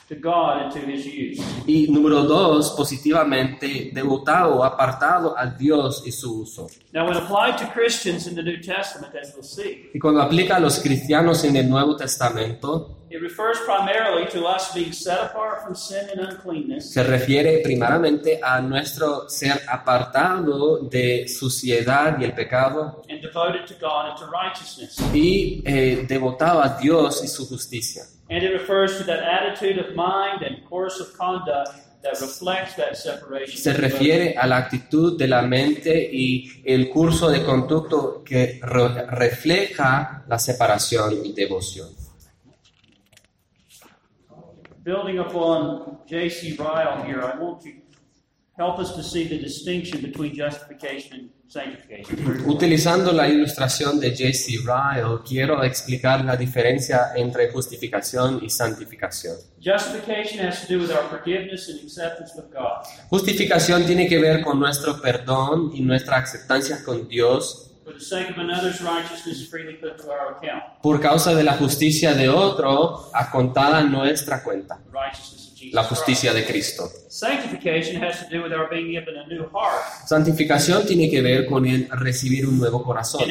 to 0.09 0.15
God 0.15 0.63
and 0.63 0.71
to 0.73 0.79
His 0.79 1.05
use. 1.05 1.41
Y 1.65 1.87
número 1.89 2.23
dos, 2.23 2.71
positivamente, 2.71 3.91
devotado 3.93 4.57
o 4.57 4.63
apartado 4.63 5.37
a 5.37 5.45
Dios 5.45 6.03
y 6.05 6.11
su 6.11 6.41
uso. 6.41 6.67
Now, 6.93 7.05
when 7.07 7.17
applied 7.17 7.57
to 7.59 7.71
Christians 7.71 8.27
in 8.27 8.35
the 8.35 8.43
New 8.43 8.61
Testament, 8.61 9.13
as 9.15 9.33
we'll 9.33 9.43
see, 9.43 9.89
Y 9.93 9.99
cuando 9.99 10.21
aplica 10.21 10.57
a 10.57 10.59
los 10.59 10.79
cristianos 10.79 11.43
en 11.43 11.55
el 11.55 11.69
Nuevo 11.69 11.95
Testamento, 11.95 12.96
it 13.09 13.21
refers 13.21 13.57
primarily 13.65 14.27
to 14.29 14.45
us 14.45 14.73
being 14.73 14.91
set 14.91 15.19
apart 15.19 15.63
from 15.63 15.73
sin 15.75 16.07
and 16.13 16.19
uncleanness 16.19 16.91
se 16.91 17.03
refiere 17.03 17.61
primeramente 17.63 18.39
a 18.43 18.59
nuestro 18.61 19.29
ser 19.29 19.61
apartado 19.69 20.79
de 20.89 21.27
suciedad 21.27 22.17
y 22.19 22.25
el 22.25 22.33
pecado 22.33 23.01
and 23.09 23.21
devoted 23.21 23.65
to 23.65 23.73
God 23.79 24.09
and 24.09 24.17
to 24.19 24.25
righteousness. 24.31 24.97
y 25.13 25.61
eh, 25.65 26.05
devotado 26.07 26.61
a 26.61 26.77
Dios 26.79 27.21
y 27.23 27.27
su 27.27 27.47
justicia. 27.47 28.03
And 28.29 28.43
it 28.43 28.51
refers 28.51 28.97
to 28.97 29.05
that 29.05 29.19
attitude 29.23 29.79
of 29.79 29.95
mind 29.95 30.43
and 30.43 30.61
course 30.67 30.99
of 31.01 31.13
conduct 31.17 31.69
that 32.03 32.19
reflects 32.19 32.75
that 32.75 32.95
separation. 32.97 33.57
Se 33.57 33.71
refiere 33.73 34.35
a 34.37 34.45
la 34.45 34.57
actitud 34.57 35.17
de 35.17 35.27
la 35.27 35.41
mente 35.43 36.09
y 36.11 36.61
el 36.65 36.89
curso 36.89 37.29
de 37.29 37.41
conducto 37.43 38.21
que 38.25 38.59
re- 38.61 39.05
refleja 39.09 40.23
la 40.27 40.37
separación 40.37 41.25
y 41.25 41.31
devoción. 41.33 41.87
Building 44.88 45.19
upon 45.19 45.97
J.C. 46.08 46.56
Ryle 46.58 47.04
here, 47.04 47.21
I 47.21 47.38
want 47.38 47.60
to 47.63 47.71
help 48.58 48.80
us 48.80 48.95
to 48.95 49.04
see 49.04 49.28
the 49.28 49.38
distinction 49.38 50.02
between 50.02 50.34
justification 50.34 51.13
and 51.13 51.30
sanctification. 51.50 52.45
Utilizando 52.47 53.12
la 53.12 53.28
ilustración 53.28 54.00
de 54.00 54.12
J.C. 54.12 54.60
Ryle, 54.63 55.19
quiero 55.28 55.62
explicar 55.62 56.23
la 56.23 56.38
diferencia 56.38 57.12
entre 57.17 57.52
justificación 57.52 58.39
y 58.41 58.50
santificación. 58.50 59.36
Justification 59.60 60.47
has 60.47 60.65
to 60.65 60.73
do 60.73 60.80
with 60.80 60.91
our 60.91 61.04
forgiveness 61.10 61.67
and 61.67 61.82
acceptance 61.82 62.34
with 62.38 62.50
God. 62.54 62.86
Justificación 63.10 63.86
tiene 63.86 64.08
que 64.08 64.19
ver 64.19 64.41
con 64.41 64.58
nuestro 64.58 65.02
perdón 65.02 65.71
y 65.73 65.82
nuestra 65.82 66.19
aceptancia 66.19 66.82
con 66.86 67.10
Dios 67.10 67.66
For 67.88 67.93
the 67.93 68.02
sake 68.02 68.30
of 68.30 68.38
another's 68.38 68.82
righteousness 68.82 69.38
is 69.38 69.47
freely 69.47 69.76
put 69.76 69.97
to 70.00 70.12
our 70.12 70.36
account. 70.36 70.62
por 70.82 71.00
causa 71.00 71.34
de 71.34 71.41
la 71.41 71.54
justicia 71.54 72.13
de 72.13 72.28
otro 72.28 73.10
a 73.13 73.32
nuestra 73.82 74.43
cuenta, 74.43 74.78
La 75.71 75.84
justicia 75.84 76.34
de. 76.34 76.45
Cristo. 76.45 76.89
Santificación 80.06 80.86
tiene 80.86 81.10
que 81.10 81.21
ver 81.21 81.45
con 81.45 81.65
el 81.65 81.89
recibir 81.89 82.47
un 82.47 82.58
nuevo 82.58 82.84
corazón 82.84 83.21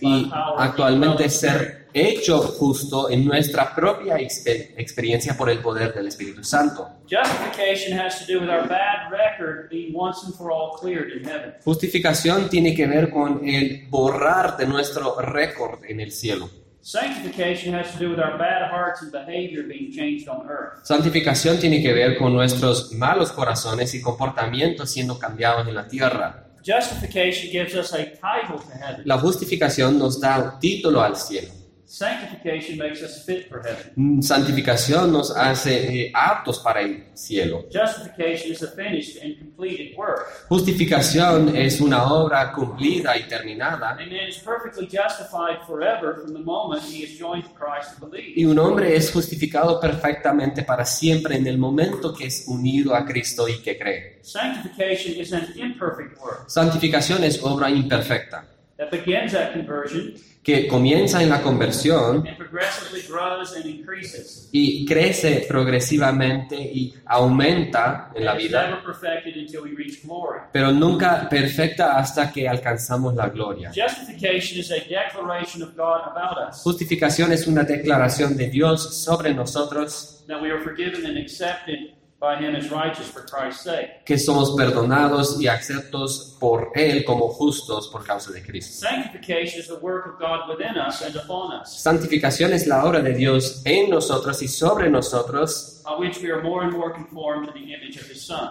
y 0.00 0.30
actualmente 0.56 1.28
ser 1.28 1.86
hecho 1.94 2.38
justo 2.38 3.10
en 3.10 3.24
nuestra 3.24 3.74
propia 3.74 4.16
exper- 4.16 4.70
experiencia 4.76 5.36
por 5.36 5.50
el 5.50 5.58
poder 5.58 5.92
del 5.94 6.06
Espíritu 6.08 6.42
Santo. 6.42 6.88
Justification 7.10 7.98
has 7.98 8.18
to 8.24 8.32
do 8.32 8.40
with 8.40 8.48
our 8.48 8.66
bad 8.66 9.10
record 9.10 9.68
being 9.68 9.92
once 9.94 10.24
and 10.24 10.34
for 10.34 10.50
all 10.50 10.72
cleared 10.80 11.12
in 11.12 11.24
heaven. 11.24 11.54
Justificación 11.64 12.48
tiene 12.48 12.74
que 12.74 12.86
ver 12.86 13.10
con 13.10 13.46
el 13.46 13.86
borrar 13.90 14.56
de 14.56 14.66
nuestro 14.66 15.16
récord 15.20 15.84
en 15.84 16.00
el 16.00 16.12
cielo. 16.12 16.48
Sanctification 16.84 17.74
has 17.74 17.92
to 17.92 17.98
do 18.00 18.10
with 18.10 18.18
our 18.18 18.36
bad 18.36 18.68
hearts 18.68 19.02
and 19.02 19.12
behavior 19.12 19.62
being 19.62 19.92
changed 19.92 20.28
on 20.28 20.48
earth. 20.48 20.84
Santificación 20.84 21.60
tiene 21.60 21.80
que 21.80 21.92
ver 21.92 22.18
con 22.18 22.34
nuestros 22.34 22.92
malos 22.92 23.30
corazones 23.30 23.94
y 23.94 24.02
comportamientos 24.02 24.90
siendo 24.90 25.16
cambiados 25.16 25.68
en 25.68 25.76
la 25.76 25.86
tierra. 25.86 26.44
Justification 26.66 27.52
gives 27.52 27.76
us 27.76 27.92
a 27.92 28.04
title 28.04 28.58
to 28.58 28.72
heaven. 28.76 29.02
La 29.04 29.16
justificación 29.16 29.96
nos 29.96 30.20
da 30.20 30.38
un 30.38 30.58
título 30.58 31.02
al 31.02 31.14
cielo. 31.14 31.61
Sanctification 31.92 32.78
makes 32.78 33.02
us 33.02 33.22
fit 33.22 33.50
for 33.50 33.60
heaven. 33.60 33.92
Mm, 33.96 34.22
Santificación 34.22 35.12
nos 35.12 35.30
hace 35.36 36.06
eh, 36.06 36.12
aptos 36.14 36.58
para 36.60 36.80
el 36.80 37.04
cielo. 37.12 37.66
Justification 37.70 38.50
is 38.50 38.62
a 38.62 38.68
finished 38.68 39.22
and 39.22 39.38
completed 39.38 39.94
work. 39.94 40.26
Justificación 40.48 41.54
es 41.54 41.82
una 41.82 42.10
obra 42.10 42.50
cumplida 42.52 43.14
y 43.18 43.28
terminada. 43.28 43.90
A 43.90 43.94
man 43.96 44.10
is 44.26 44.38
perfectly 44.38 44.86
justified 44.86 45.58
forever 45.66 46.14
from 46.22 46.32
the 46.32 46.40
moment 46.40 46.82
he 46.82 47.04
is 47.04 47.18
joined 47.18 47.44
to 47.44 47.50
Christ 47.50 47.90
and 48.00 48.10
believes. 48.10 48.38
Y 48.38 48.46
un 48.46 48.58
hombre 48.58 48.96
es 48.96 49.12
justificado 49.12 49.78
perfectamente 49.78 50.62
para 50.62 50.86
siempre 50.86 51.36
en 51.36 51.46
el 51.46 51.58
momento 51.58 52.14
que 52.14 52.24
es 52.24 52.44
unido 52.46 52.94
a 52.94 53.04
Cristo 53.04 53.46
y 53.46 53.60
que 53.60 53.78
cree. 53.78 54.18
Sanctification 54.22 55.20
is 55.20 55.34
an 55.34 55.46
imperfect 55.56 56.18
work 56.22 56.48
Santificación 56.48 57.22
es 57.22 57.42
obra 57.42 57.68
imperfecta, 57.68 58.46
that 58.82 58.90
begins 58.90 59.34
at 59.34 59.52
conversion 59.52 60.14
que 60.42 60.66
comienza 60.66 61.22
en 61.22 61.28
la 61.28 61.40
conversión 61.40 62.26
and 62.26 62.36
progressively 62.36 63.00
grows 63.08 63.54
and 63.54 63.64
increases. 63.64 64.48
y 64.50 64.84
crece 64.84 65.44
progresivamente 65.48 66.56
y 66.56 66.92
aumenta 67.06 68.10
en 68.14 68.24
la 68.24 68.32
And 68.32 68.40
vida, 68.40 68.66
never 68.68 68.82
perfected 68.82 69.36
until 69.36 69.60
we 69.62 69.70
reach 69.76 70.02
glory. 70.04 70.40
pero 70.52 70.72
nunca 70.72 71.28
perfecta 71.28 71.96
hasta 71.96 72.32
que 72.32 72.48
alcanzamos 72.48 73.14
la 73.14 73.28
gloria. 73.28 73.70
Justification 73.72 74.58
is 74.58 74.70
a 74.72 74.80
declaration 74.80 75.62
of 75.62 75.76
God 75.76 76.00
about 76.10 76.48
us 76.50 76.60
Justificación 76.64 77.32
es 77.32 77.46
una 77.46 77.62
declaración 77.62 78.36
de 78.36 78.48
Dios 78.48 79.04
sobre 79.04 79.32
nosotros 79.34 80.24
that 80.26 80.40
we 80.42 80.50
are 80.50 80.60
forgiven 80.62 81.06
and 81.06 81.18
accepted 81.18 81.94
by 82.22 82.36
Him 82.36 82.54
as 82.54 82.70
righteous 82.70 83.10
for 83.10 83.26
Christ's 83.26 83.64
sake. 83.64 84.04
que 84.04 84.16
somos 84.16 84.54
perdonados 84.56 85.40
y 85.40 85.48
aceptos 85.48 86.36
por 86.38 86.70
Él 86.72 87.04
como 87.04 87.26
justos 87.28 87.88
por 87.88 88.04
causa 88.04 88.30
de 88.30 88.40
Cristo. 88.40 88.86
Sanctification 88.86 89.60
is 89.60 89.66
the 89.66 89.80
work 89.82 90.06
of 90.06 90.20
God 90.20 90.48
within 90.48 90.78
us 90.78 91.02
and 91.02 91.16
upon 91.16 91.60
us, 91.60 91.82
Santificación 91.82 92.52
es 92.52 92.68
la 92.68 92.84
obra 92.84 93.00
de 93.00 93.12
Dios 93.12 93.62
en 93.64 93.90
nosotros 93.90 94.40
y 94.40 94.46
sobre 94.46 94.88
nosotros, 94.88 95.82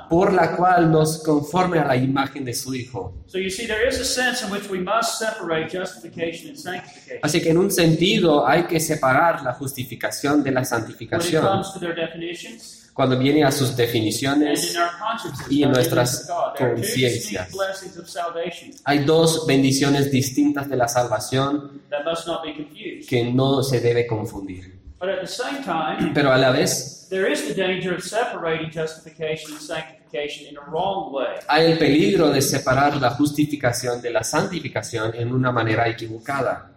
por 0.09 0.33
la 0.33 0.57
cual 0.57 0.91
nos 0.91 1.23
conforme 1.23 1.79
a 1.79 1.85
la 1.85 1.95
imagen 1.95 2.43
de 2.43 2.53
su 2.53 2.75
Hijo. 2.75 3.13
So 3.27 3.37
you 3.37 3.49
see, 3.49 3.67
there 3.67 3.87
is 3.87 3.97
a 4.01 4.03
sense 4.03 4.43
in 4.45 4.51
which 4.51 4.69
we 4.69 4.79
must 4.79 5.17
separate 5.17 5.69
justification 5.71 6.49
and 6.49 6.57
sanctification 6.57 7.19
Así 7.23 7.41
que 7.41 7.51
en 7.51 7.57
un 7.57 7.71
sentido 7.71 8.45
hay 8.45 8.63
que 8.63 8.81
separar 8.81 9.41
la 9.43 9.53
justificación 9.53 10.43
de 10.43 10.51
la 10.51 10.59
when 10.59 10.65
it 10.65 10.67
santificación 10.67 11.63
cuando 12.93 13.17
viene 13.17 13.43
a 13.43 13.51
sus 13.51 13.75
definiciones. 13.75 14.75
y 15.49 15.63
en 15.63 15.71
nuestras 15.71 16.29
conciencias. 16.57 17.49
Hay 18.85 18.99
dos 18.99 19.45
bendiciones 19.45 20.11
distintas 20.11 20.69
de 20.69 20.75
la 20.75 20.87
salvación 20.87 21.81
que 23.07 23.31
no 23.31 23.63
se 23.63 23.79
debe 23.79 24.07
confundir. 24.07 24.79
Pero 26.13 26.31
a 26.31 26.37
la 26.37 26.51
vez 26.51 27.01
there 27.11 27.27
is 27.27 27.45
the 27.45 27.53
danger 27.53 27.93
of 27.93 28.01
separating 28.01 28.71
justification 28.71 29.51
and 29.51 29.61
sanctification 29.61 30.47
in 30.47 30.57
a 30.57 30.61
wrong 30.71 31.11
way. 31.11 31.39
hay 31.47 31.71
el 31.73 31.77
peligro 31.77 32.29
de 32.29 32.41
separar 32.41 32.95
la 33.01 33.09
justificación 33.11 34.01
de 34.01 34.11
la 34.11 34.23
santificación 34.23 35.13
en 35.15 35.33
una 35.33 35.51
manera 35.51 35.89
equivocada. 35.89 36.71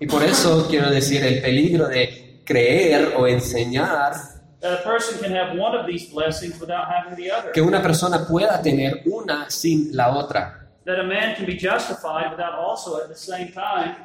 Y 0.00 0.06
por 0.06 0.24
eso 0.24 0.66
quiero 0.68 0.90
decir 0.90 1.24
el 1.24 1.40
peligro 1.40 1.86
de 1.86 2.25
creer 2.46 3.14
o 3.16 3.26
enseñar 3.26 4.36
that 4.60 4.80
a 4.80 4.82
person 4.82 5.18
can 5.18 5.32
have 5.32 5.56
one 5.58 5.74
of 5.74 5.86
these 5.86 6.10
blessings 6.10 6.58
without 6.60 6.86
having 6.88 7.16
the 7.16 7.30
other. 7.30 7.52
que 7.52 7.60
una 7.60 7.82
persona 7.82 8.26
pueda 8.26 8.60
tener 8.62 9.02
una 9.06 9.50
sin 9.50 9.90
la 9.92 10.16
otra. 10.16 10.68
That 10.84 11.00
a 11.00 11.04
man 11.04 11.34
can 11.34 11.46
be 11.46 11.56
justified 11.58 12.30
without 12.30 12.54
also 12.54 13.00
at 13.02 13.08
the 13.08 13.16
same 13.16 13.52
time 13.52 13.96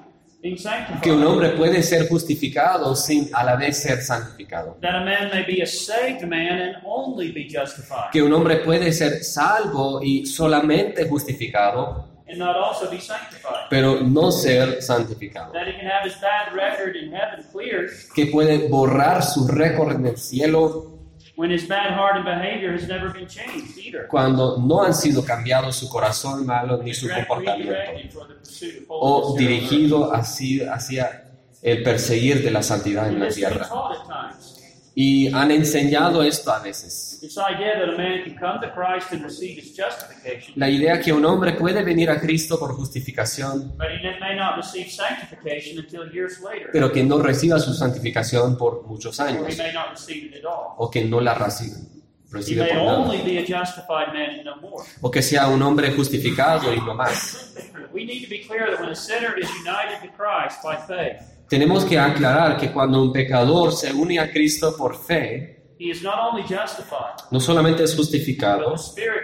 being 0.41 0.57
sanctified. 0.57 1.01
Que 1.01 1.11
un 1.11 1.23
hombre 1.23 1.49
puede 1.49 1.83
ser 1.83 2.07
justificado 2.09 2.95
sin 2.95 3.29
a 3.33 3.43
la 3.43 3.55
vez 3.55 3.77
ser 3.77 4.01
santificado. 4.01 4.77
That 4.81 4.95
a 4.95 5.05
man 5.05 5.29
may 5.31 5.43
be 5.45 5.61
a 5.61 5.67
saved 5.67 6.27
man 6.27 6.59
and 6.59 6.75
only 6.83 7.31
be 7.31 7.47
justified. 7.47 8.11
Que 8.11 8.21
un 8.21 8.33
hombre 8.33 8.57
puede 8.57 8.91
ser 8.91 9.23
salvo 9.23 10.01
y 10.01 10.25
solamente 10.25 11.07
justificado, 11.07 12.10
and 12.31 12.39
not 12.39 12.55
also 12.55 12.89
be 12.89 12.99
sanctified. 12.99 13.67
pero 13.69 14.01
no 14.01 14.31
ser 14.31 14.81
santificado. 14.81 15.51
That 15.51 15.67
he 15.67 15.73
can 15.73 15.85
have 15.85 16.03
his 16.05 16.15
bad 16.21 16.53
record 16.53 16.95
in 16.95 17.11
heaven 17.11 17.43
cleared 17.51 17.89
Que 18.15 18.27
puede 18.27 18.69
borrar 18.69 19.21
su 19.23 19.47
récord 19.47 19.95
en 19.95 20.05
el 20.05 20.17
cielo 20.17 20.87
when 21.35 21.51
his 21.51 21.67
bad 21.67 21.93
heart 21.93 22.15
and 22.17 22.25
behavior 22.25 22.73
has 22.73 22.87
never 22.87 23.11
been 23.11 23.27
changed 23.27 23.77
either. 23.77 24.07
cuando 24.07 24.57
no 24.57 24.83
han 24.83 24.93
sido 24.93 25.23
cambiados 25.25 25.75
su 25.75 25.89
corazón 25.89 26.45
malo 26.45 26.81
ni 26.83 26.93
su 26.93 27.09
comportamiento 27.09 27.75
o 28.87 29.35
dirigido 29.37 30.13
así 30.13 30.61
hacia 30.61 31.23
el 31.61 31.83
perseguir 31.83 32.43
de 32.43 32.51
la 32.51 32.63
santidad 32.63 33.07
en 33.07 33.19
la 33.19 33.29
tierra. 33.29 33.67
Y 34.93 35.33
han 35.33 35.51
enseñado 35.51 36.21
esto 36.21 36.51
a 36.51 36.59
veces. 36.59 37.19
La 40.55 40.69
idea 40.69 40.99
que 40.99 41.13
un 41.13 41.23
hombre 41.23 41.53
puede 41.53 41.83
venir 41.83 42.09
a 42.09 42.19
Cristo 42.19 42.59
por 42.59 42.73
justificación, 42.73 43.77
but 43.77 43.87
he 43.87 44.19
may 44.19 44.35
not 44.35 44.57
receive 44.57 44.89
sanctification 44.89 45.79
until 45.79 46.11
years 46.11 46.41
later, 46.41 46.69
pero 46.73 46.91
que 46.91 47.03
no 47.03 47.19
reciba 47.19 47.59
su 47.59 47.73
santificación 47.73 48.57
por 48.57 48.85
muchos 48.85 49.19
años, 49.19 49.57
o 50.77 50.89
que 50.89 51.05
no 51.05 51.21
la 51.21 51.35
recibe, 51.35 51.77
He 51.77 52.33
recibe 52.33 52.65
por 52.65 52.77
nada, 52.77 53.13
o 55.01 55.11
que 55.11 55.21
sea 55.21 55.47
un 55.47 55.61
hombre 55.61 55.91
justificado 55.91 56.73
y 56.73 56.79
no 56.81 56.95
más. 56.95 57.53
Tenemos 61.51 61.83
que 61.85 61.99
aclarar 61.99 62.57
que 62.57 62.71
cuando 62.71 63.01
un 63.03 63.11
pecador 63.11 63.73
se 63.73 63.91
une 63.93 64.17
a 64.19 64.31
Cristo 64.31 64.73
por 64.77 64.95
fe, 64.95 65.75
he 65.77 65.89
is 65.89 66.01
not 66.01 66.15
only 66.31 66.43
justified, 66.43 67.15
no 67.31 67.39
solamente 67.39 67.83
es 67.83 67.93
justificado, 67.95 68.73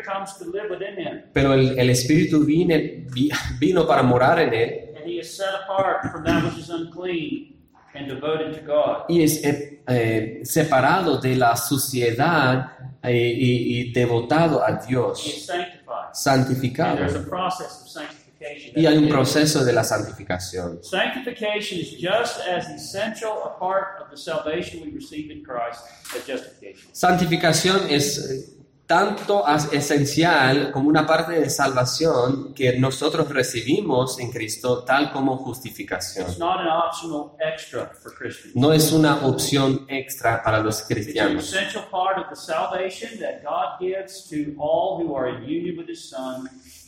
comes 0.05 0.37
to 0.37 0.45
live 0.51 0.67
within 0.69 0.99
him, 0.99 1.21
pero 1.33 1.53
el, 1.53 1.79
el 1.79 1.89
Espíritu 1.89 2.43
vine- 2.43 3.05
vi- 3.13 3.29
vino 3.59 3.87
para 3.87 4.03
morar 4.03 4.39
en 4.39 4.53
él 4.53 4.71
and 4.97 5.05
he 5.07 5.19
is 5.19 5.37
set 5.37 5.47
apart 5.63 6.11
from 6.11 6.23
that 6.25 6.43
which 6.43 6.57
is 6.57 6.69
unclean 6.69 7.55
and 7.93 8.07
devoted 8.09 8.53
to 8.59 8.65
God. 8.65 9.05
y 9.07 9.21
es 9.23 9.41
eh, 9.45 9.81
eh, 9.87 10.39
separado 10.43 11.17
de 11.19 11.35
la 11.35 11.55
suciedad 11.55 12.71
eh, 13.03 13.33
y, 13.37 13.79
y 13.87 13.91
devotado 13.93 14.61
a 14.63 14.71
He 14.83 14.87
Dios, 14.87 15.25
is 15.25 15.45
sanctified. 15.45 16.07
And 16.07 16.15
santificado. 16.15 16.97
there's 16.97 17.15
a 17.15 17.29
process 17.29 17.81
of 17.83 17.87
sanctification. 17.87 18.26
Y 18.75 18.85
hay 18.85 18.97
un 18.97 19.09
proceso 19.09 19.63
de 19.63 19.73
la 19.73 19.83
santificación. 19.83 20.83
Sanctification 20.83 21.79
is 21.79 21.91
just 21.97 22.39
as 22.47 22.69
essential 22.69 23.31
a 23.45 23.57
part 23.57 24.01
of 24.01 24.09
the 24.09 24.17
salvation 24.17 24.81
we 24.83 24.91
receive 24.91 25.31
in 25.31 25.43
Christ 25.43 25.83
as 26.15 26.25
justification. 26.25 26.89
Santificación 26.93 27.89
es 27.89 28.17
eh, 28.17 28.57
tanto 28.87 29.43
esencial 29.71 30.71
como 30.71 30.87
una 30.87 31.05
parte 31.05 31.33
de 31.33 31.49
salvación 31.49 32.53
que 32.53 32.79
nosotros 32.79 33.27
recibimos 33.29 34.17
en 34.19 34.31
Cristo, 34.31 34.83
tal 34.85 35.11
como 35.11 35.37
justificación. 35.37 36.29
It's 36.29 36.39
not 36.39 36.61
an 36.61 36.67
optional 36.69 37.35
extra 37.39 37.87
for 37.87 38.13
Christians. 38.15 38.55
No 38.55 38.71
es 38.71 38.91
una 38.93 39.25
opción 39.25 39.85
extra 39.89 40.41
para 40.41 40.59
los 40.59 40.79
It's 40.79 40.89
an 40.89 40.95
cristianos. 40.95 41.53